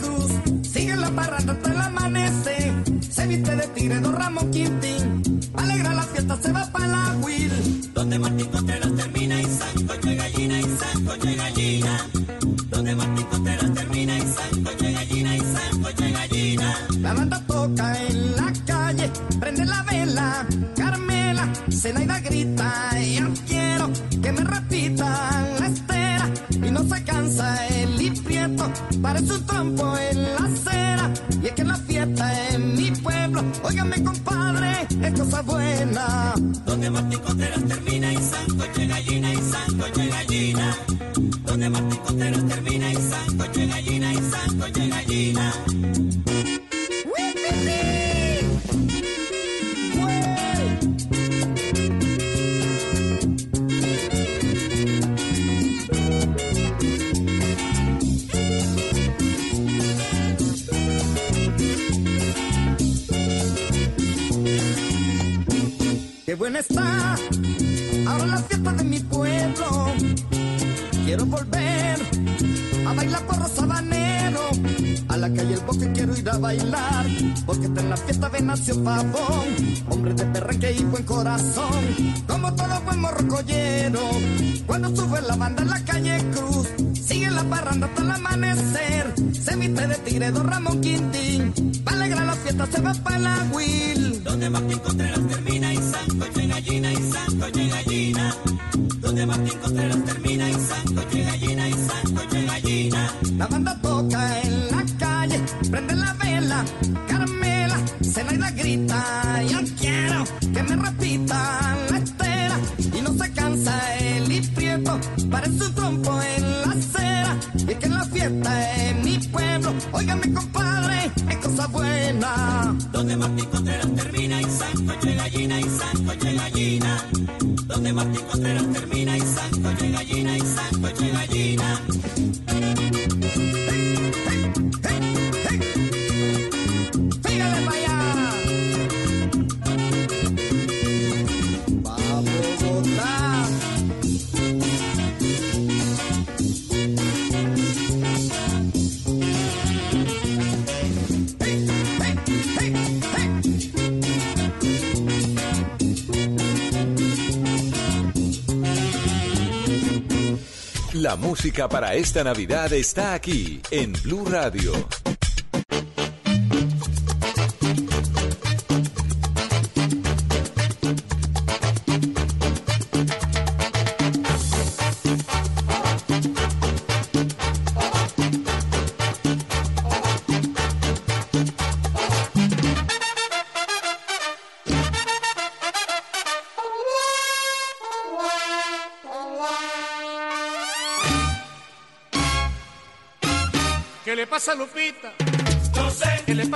[161.09, 164.73] La música para esta Navidad está aquí en Blue Radio.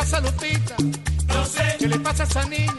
[0.03, 0.75] pasa?
[1.27, 1.75] No sé.
[1.80, 2.72] ¿Qué le pasa a Sanita?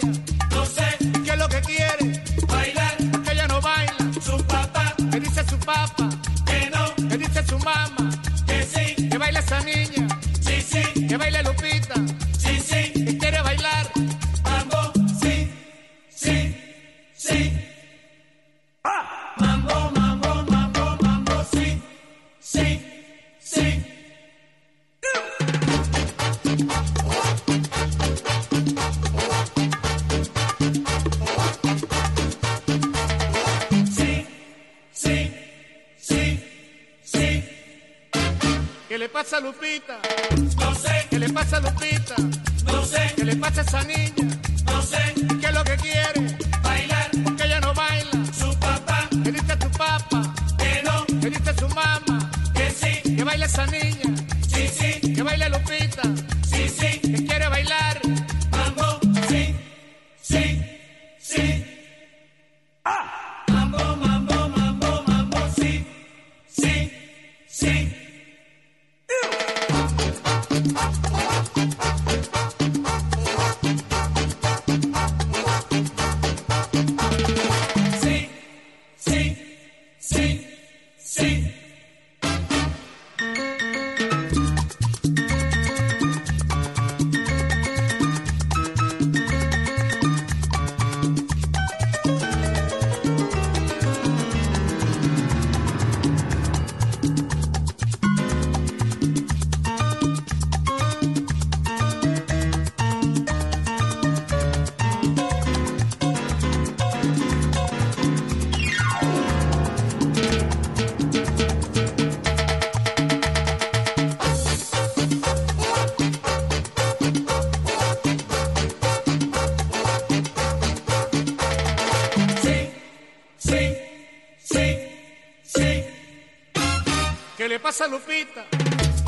[127.74, 128.46] pasa a Lupita?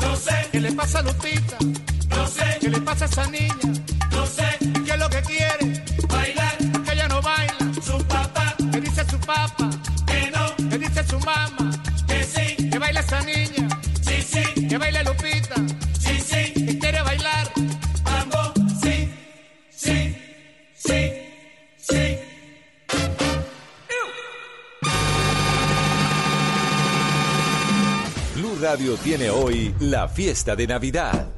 [0.01, 0.49] No sé.
[0.51, 1.57] ¿Qué le pasa a Lupita?
[2.09, 2.57] No sé.
[2.59, 3.46] ¿Qué le pasa a Sanita?
[30.17, 31.36] fiesta de Navidad.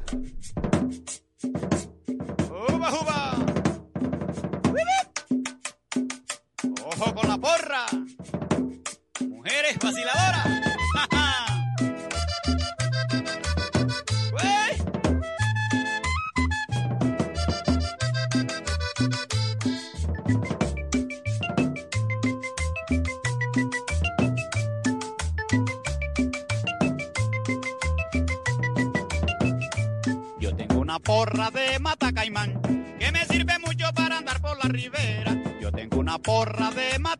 [31.40, 32.60] porra de Mata Caimán,
[32.98, 35.34] que me sirve mucho para andar por la ribera.
[35.58, 37.19] Yo tengo una porra de Mata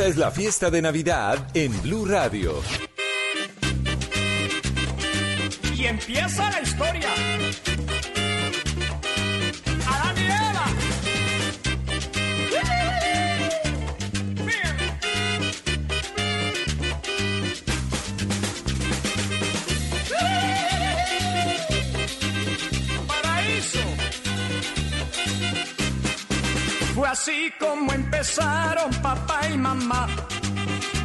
[0.00, 2.54] Esta es la fiesta de Navidad en Blue Radio.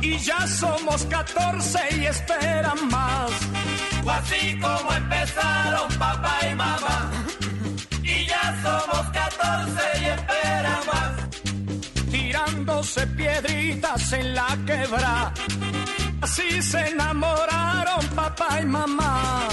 [0.05, 3.31] y ya somos 14 y esperan más.
[4.03, 7.11] Fue así como empezaron papá y mamá.
[8.03, 11.13] Y ya somos 14 y esperan más.
[12.11, 15.33] Tirándose piedritas en la quebra.
[16.21, 19.47] Así se enamoraron papá y mamá.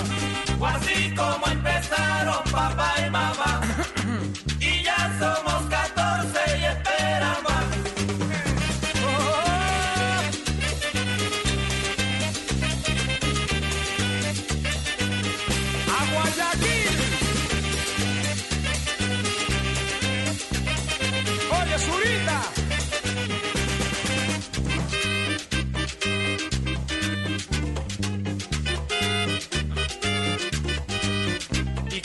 [0.58, 3.60] Fue así como empezaron papá y mamá.
[4.60, 6.01] y ya somos 14.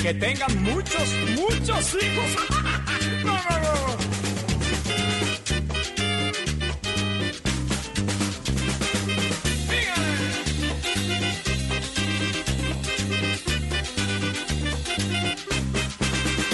[0.07, 2.31] que tengan muchos, muchos hijos.
[3.25, 3.73] No, no, no.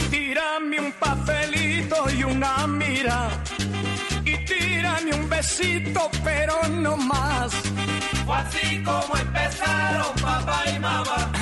[0.10, 3.30] Tírame un papelito y una mira.
[4.26, 7.54] Y tírame un besito, pero no más.
[8.26, 11.33] Fue así como empezaron papá y mamá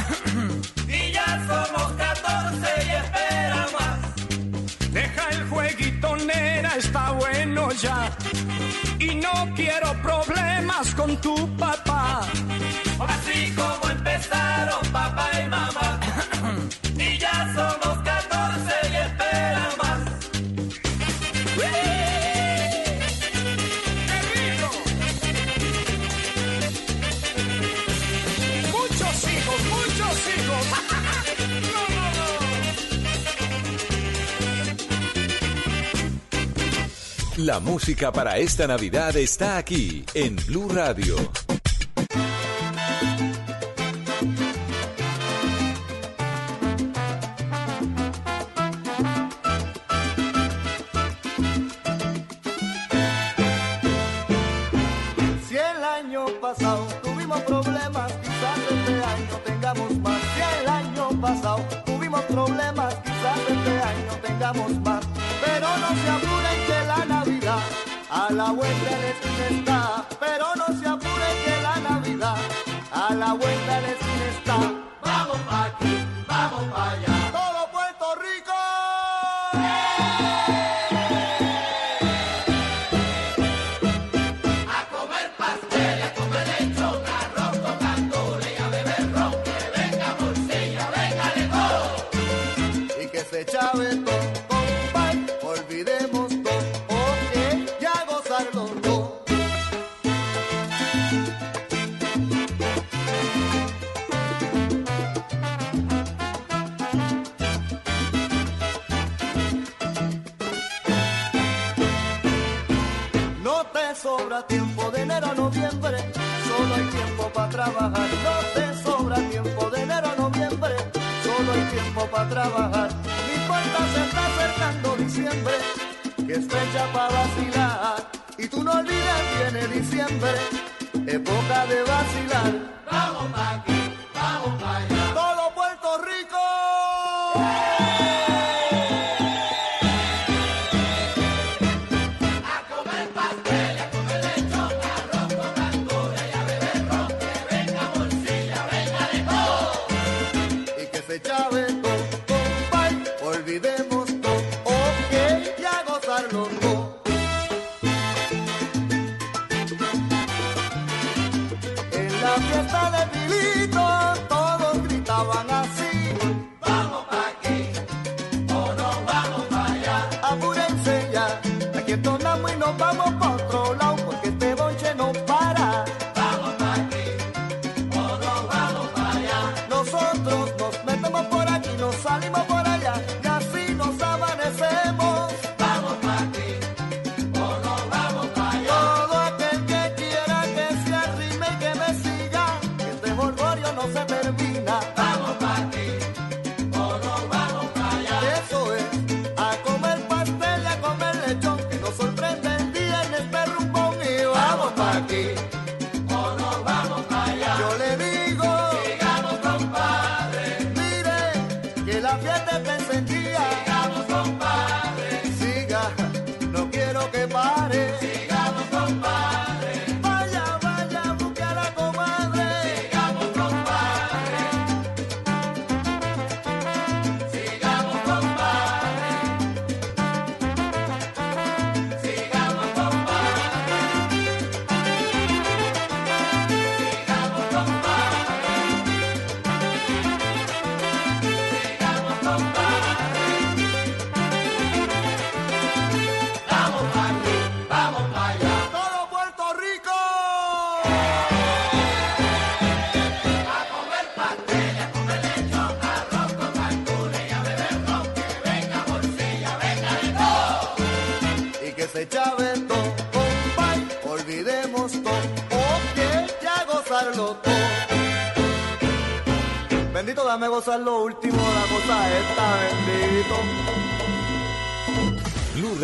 [9.22, 12.22] no quiero problemas con tu papá.
[37.51, 41.17] La música para esta Navidad está aquí en Blue Radio.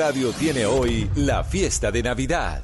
[0.08, 2.64] Radio tiene hoy la fiesta de Navidad.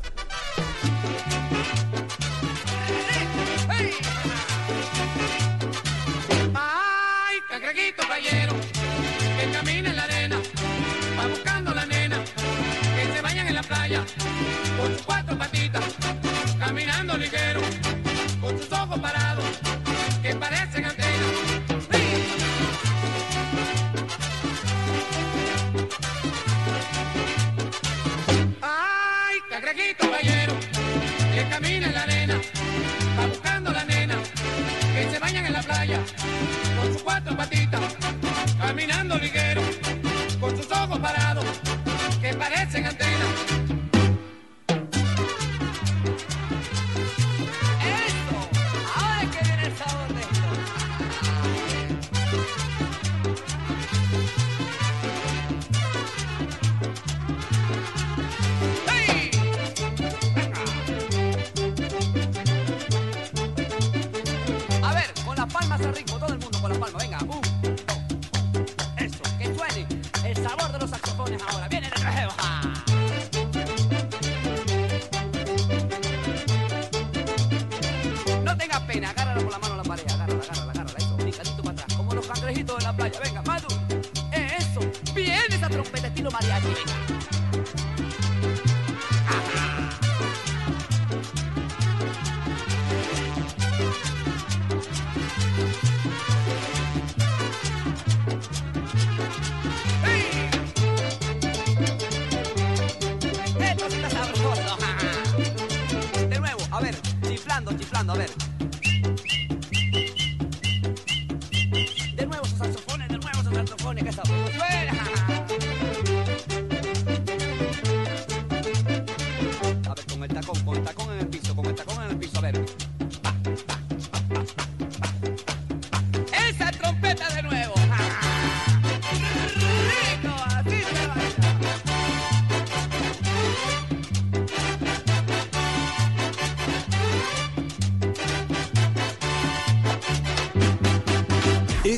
[108.10, 108.53] a ver.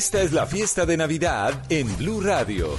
[0.06, 2.78] Esta es la fiesta de Navidad en Blue Radio.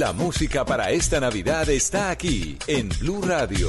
[0.00, 3.68] La música para esta Navidad está aquí en Blue Radio.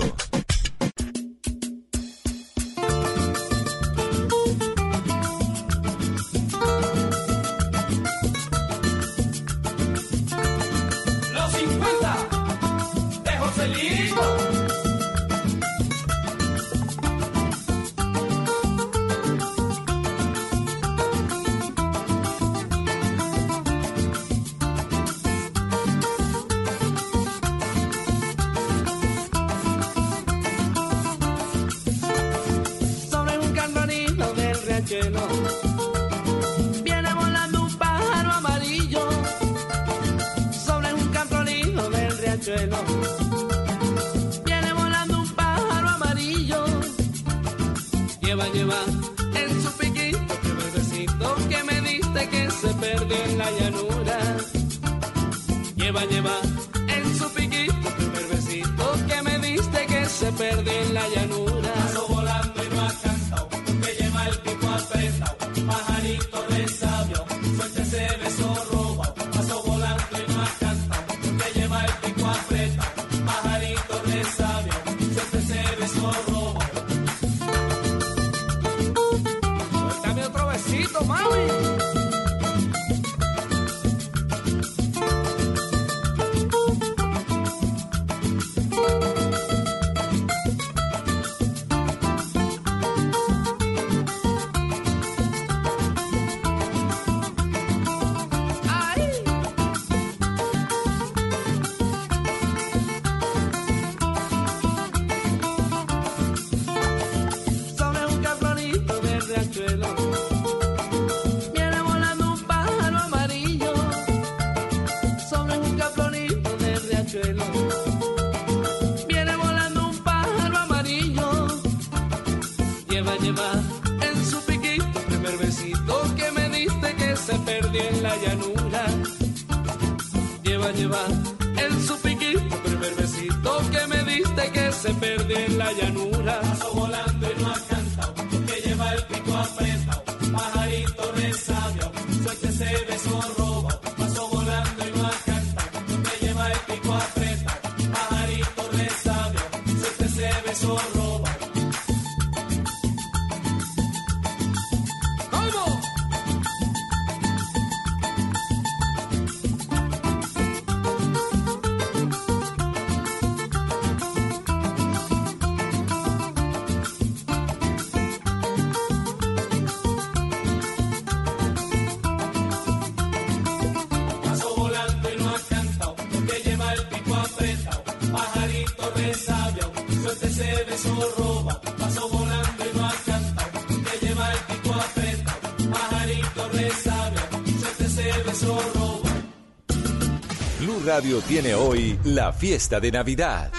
[190.93, 193.49] Radio tiene hoy la fiesta de Navidad.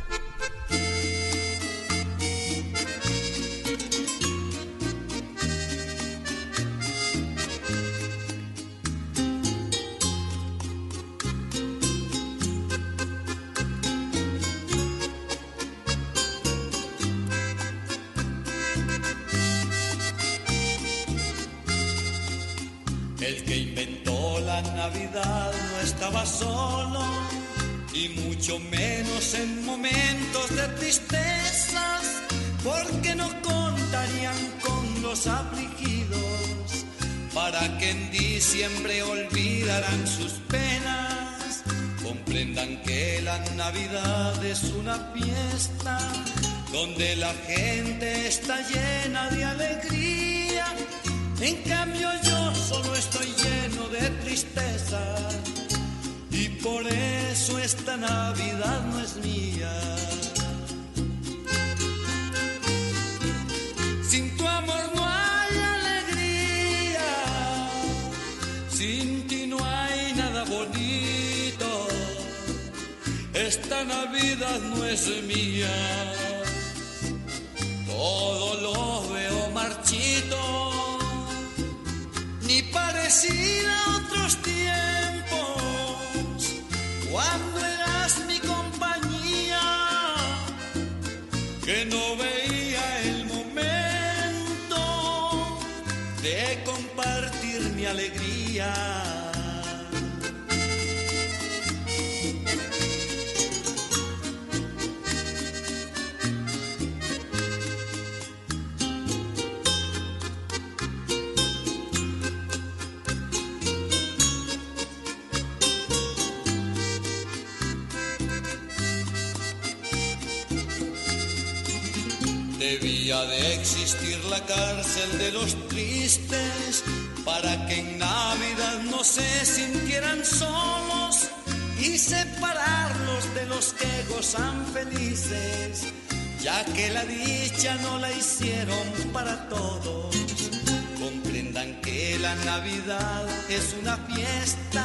[143.48, 144.84] Es una fiesta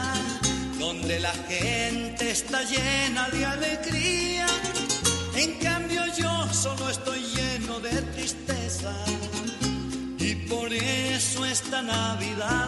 [0.77, 4.45] donde la gente está llena de alegría.
[5.33, 8.93] En cambio yo solo estoy lleno de tristeza
[10.19, 12.67] y por eso esta Navidad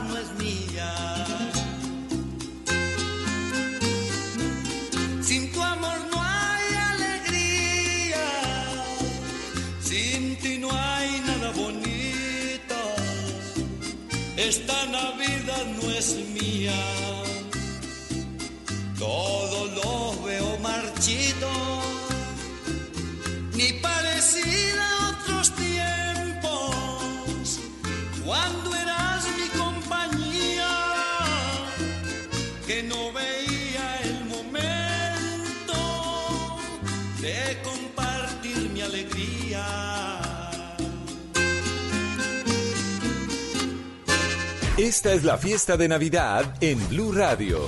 [44.89, 47.59] Esta es la fiesta de Navidad en Blue Radio.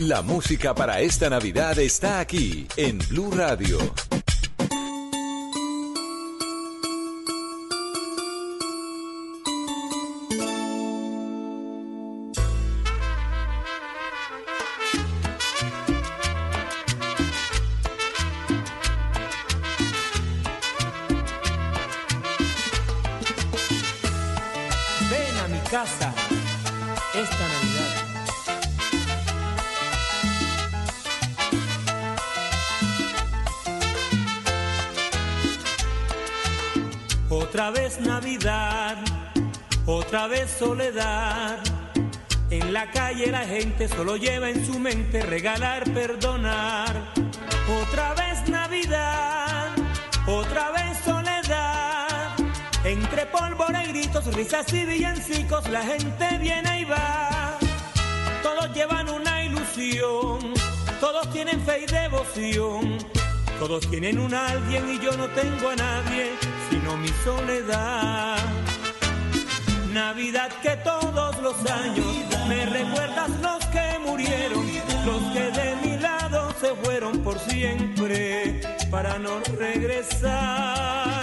[0.00, 3.78] La música para esta Navidad está aquí en Blue Radio.
[40.60, 41.58] Soledad.
[42.50, 47.14] En la calle la gente solo lleva en su mente regalar, perdonar.
[47.82, 49.70] Otra vez Navidad,
[50.26, 52.36] otra vez soledad.
[52.84, 57.56] Entre pólvora y gritos, risas y villancicos, la gente viene y va.
[58.42, 60.52] Todos llevan una ilusión,
[61.00, 62.98] todos tienen fe y devoción.
[63.58, 66.32] Todos tienen un alguien y yo no tengo a nadie,
[66.68, 68.59] sino mi soledad.
[69.92, 72.06] Navidad que todos los años
[72.48, 74.64] me recuerdas los que murieron,
[75.04, 81.22] los que de mi lado se fueron por siempre para no regresar.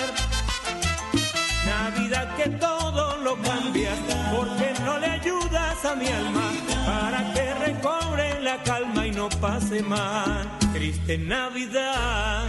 [1.65, 3.97] Navidad que todo lo cambias,
[4.35, 6.51] porque no le ayudas a mi alma
[6.85, 10.45] para que recobre la calma y no pase más.
[10.73, 12.47] Triste Navidad.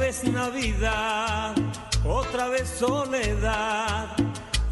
[0.00, 1.54] Vez Navidad,
[2.06, 4.08] otra vez soledad.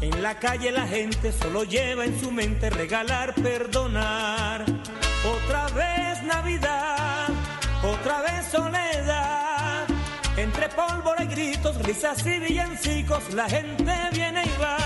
[0.01, 4.65] En la calle la gente solo lleva en su mente regalar, perdonar.
[5.23, 7.27] Otra vez Navidad,
[7.83, 9.85] otra vez soledad.
[10.35, 14.77] Entre pólvora y gritos, risas y villancicos, la gente viene y va.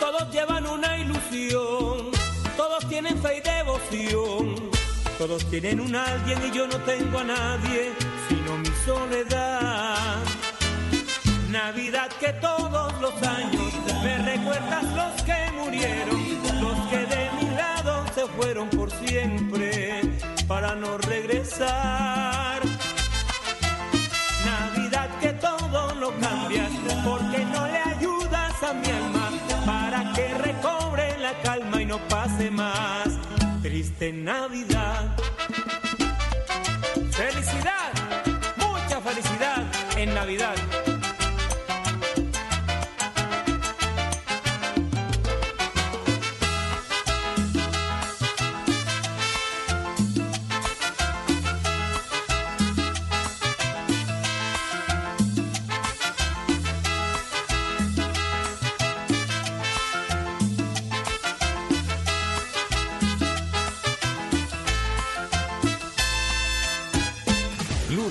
[0.00, 2.10] Todos llevan una ilusión,
[2.56, 4.68] todos tienen fe y devoción.
[5.18, 7.90] Todos tienen un alguien y yo no tengo a nadie,
[8.28, 10.16] sino mi soledad.
[11.50, 16.20] Navidad que todos los años me recuerdas los que murieron,
[16.62, 20.00] los que de mi lado se fueron por siempre
[20.46, 22.60] para no regresar.
[24.52, 26.72] Navidad que todo lo cambias
[27.04, 29.26] porque no le ayudas a mi alma
[29.66, 33.08] para que recobre la calma y no pase más.
[33.62, 35.27] Triste Navidad.
[40.18, 40.67] Navidad.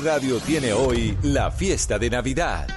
[0.08, 2.77] Radio tiene hoy la fiesta de Navidad.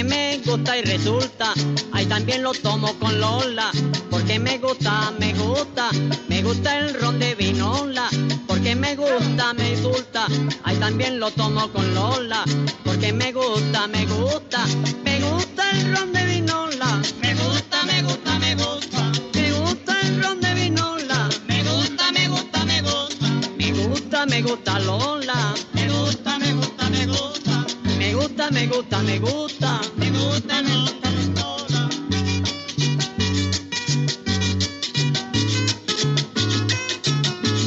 [0.00, 1.52] Porque me gusta y resulta.
[1.92, 3.70] Ahí también lo tomo con Lola,
[4.10, 5.90] porque me gusta, me gusta.
[6.28, 8.08] Me gusta el ron de vinola,
[8.46, 10.26] porque me gusta, me gusta.
[10.64, 12.44] Ahí también lo tomo con Lola,
[12.84, 14.64] porque me gusta, me gusta.
[15.04, 17.02] Me gusta el ron de vinola.
[17.20, 19.12] Me gusta, me gusta, me gusta.
[19.34, 21.28] Me gusta el ron de vinola.
[21.46, 23.26] Me gusta, me gusta, me gusta.
[23.58, 25.54] Me gusta, me gusta Lola.
[28.40, 29.80] Me gusta, me gusta, me gusta.
[29.96, 31.10] Me gusta, me gusta.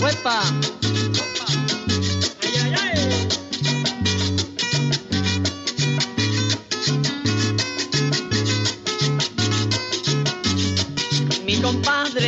[0.01, 0.62] ¡Huepa!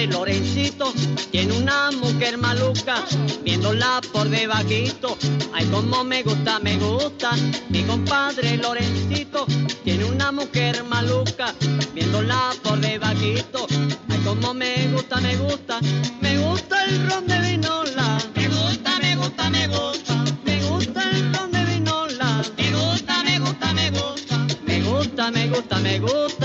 [0.07, 0.93] Lorencito
[1.31, 3.03] tiene una mujer maluca,
[3.43, 5.17] viéndola por debajito.
[5.53, 7.31] Ay, como me gusta, me gusta.
[7.69, 9.45] Mi compadre Lorencito
[9.83, 11.53] tiene una mujer maluca,
[11.93, 13.67] viéndola por debajito.
[14.09, 15.79] Ay, como me gusta, me gusta.
[16.21, 18.17] Me gusta el ron de vinola.
[18.35, 22.41] Me gusta, me gusta, gusta, me gusta, me gusta el ron de vinola.
[22.57, 26.44] Me gusta, me gusta, me gusta, me gusta, me gusta, me gusta.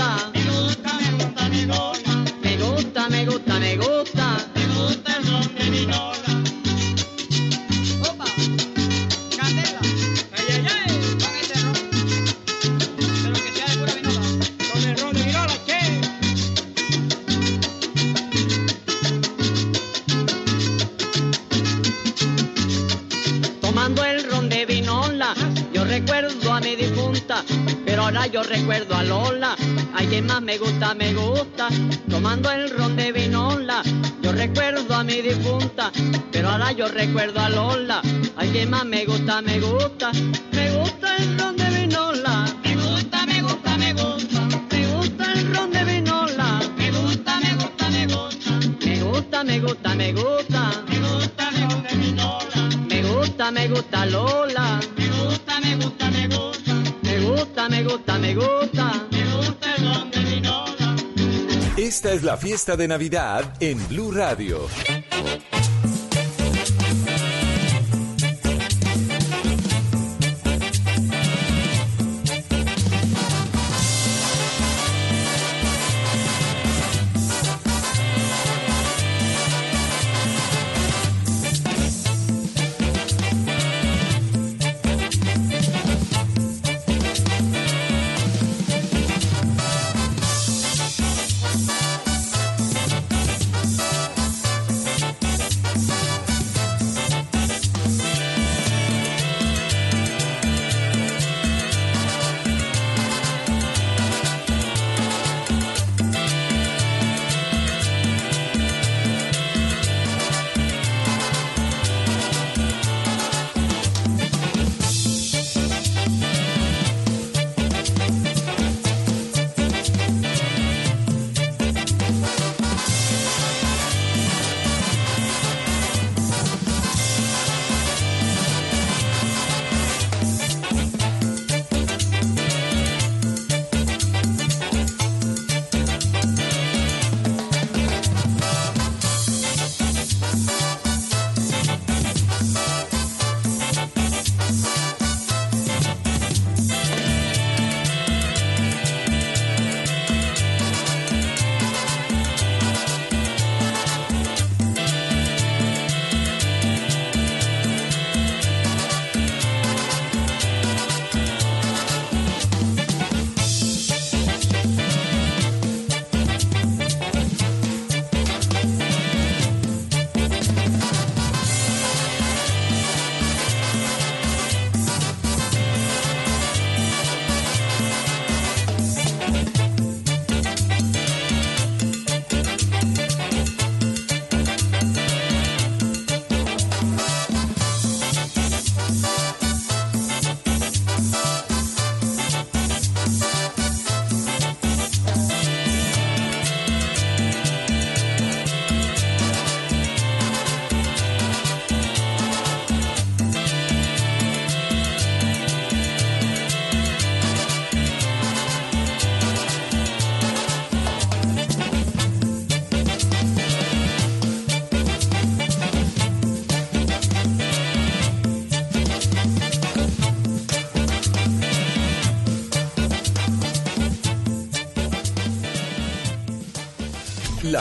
[28.11, 29.55] Ahora yo recuerdo a Lola.
[29.93, 31.69] Ay, quien más me gusta, me gusta,
[32.09, 33.81] tomando el ron de vinola.
[34.21, 35.91] Yo recuerdo a mi difunta,
[36.31, 38.01] pero ahora yo recuerdo a Lola.
[38.35, 40.11] Ay, quien más me gusta, me gusta,
[40.51, 42.53] me gusta el ron de vinola.
[42.63, 46.59] Me gusta, me gusta, me gusta, me gusta el ron de vinola.
[46.77, 50.83] Me gusta, me gusta, me gusta, me gusta, me gusta, me gusta.
[50.89, 52.69] Me gusta el ron de vinola.
[52.89, 54.79] Me gusta, me gusta Lola.
[54.97, 56.50] Me gusta, me gusta, me gusta.
[57.69, 59.07] Me gusta, me gusta, me gusta.
[59.11, 61.83] Me gusta el ron de.
[61.83, 64.67] Esta es la fiesta de Navidad en Blue Radio.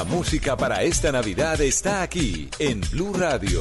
[0.00, 3.60] La música para esta Navidad está aquí en Blue Radio.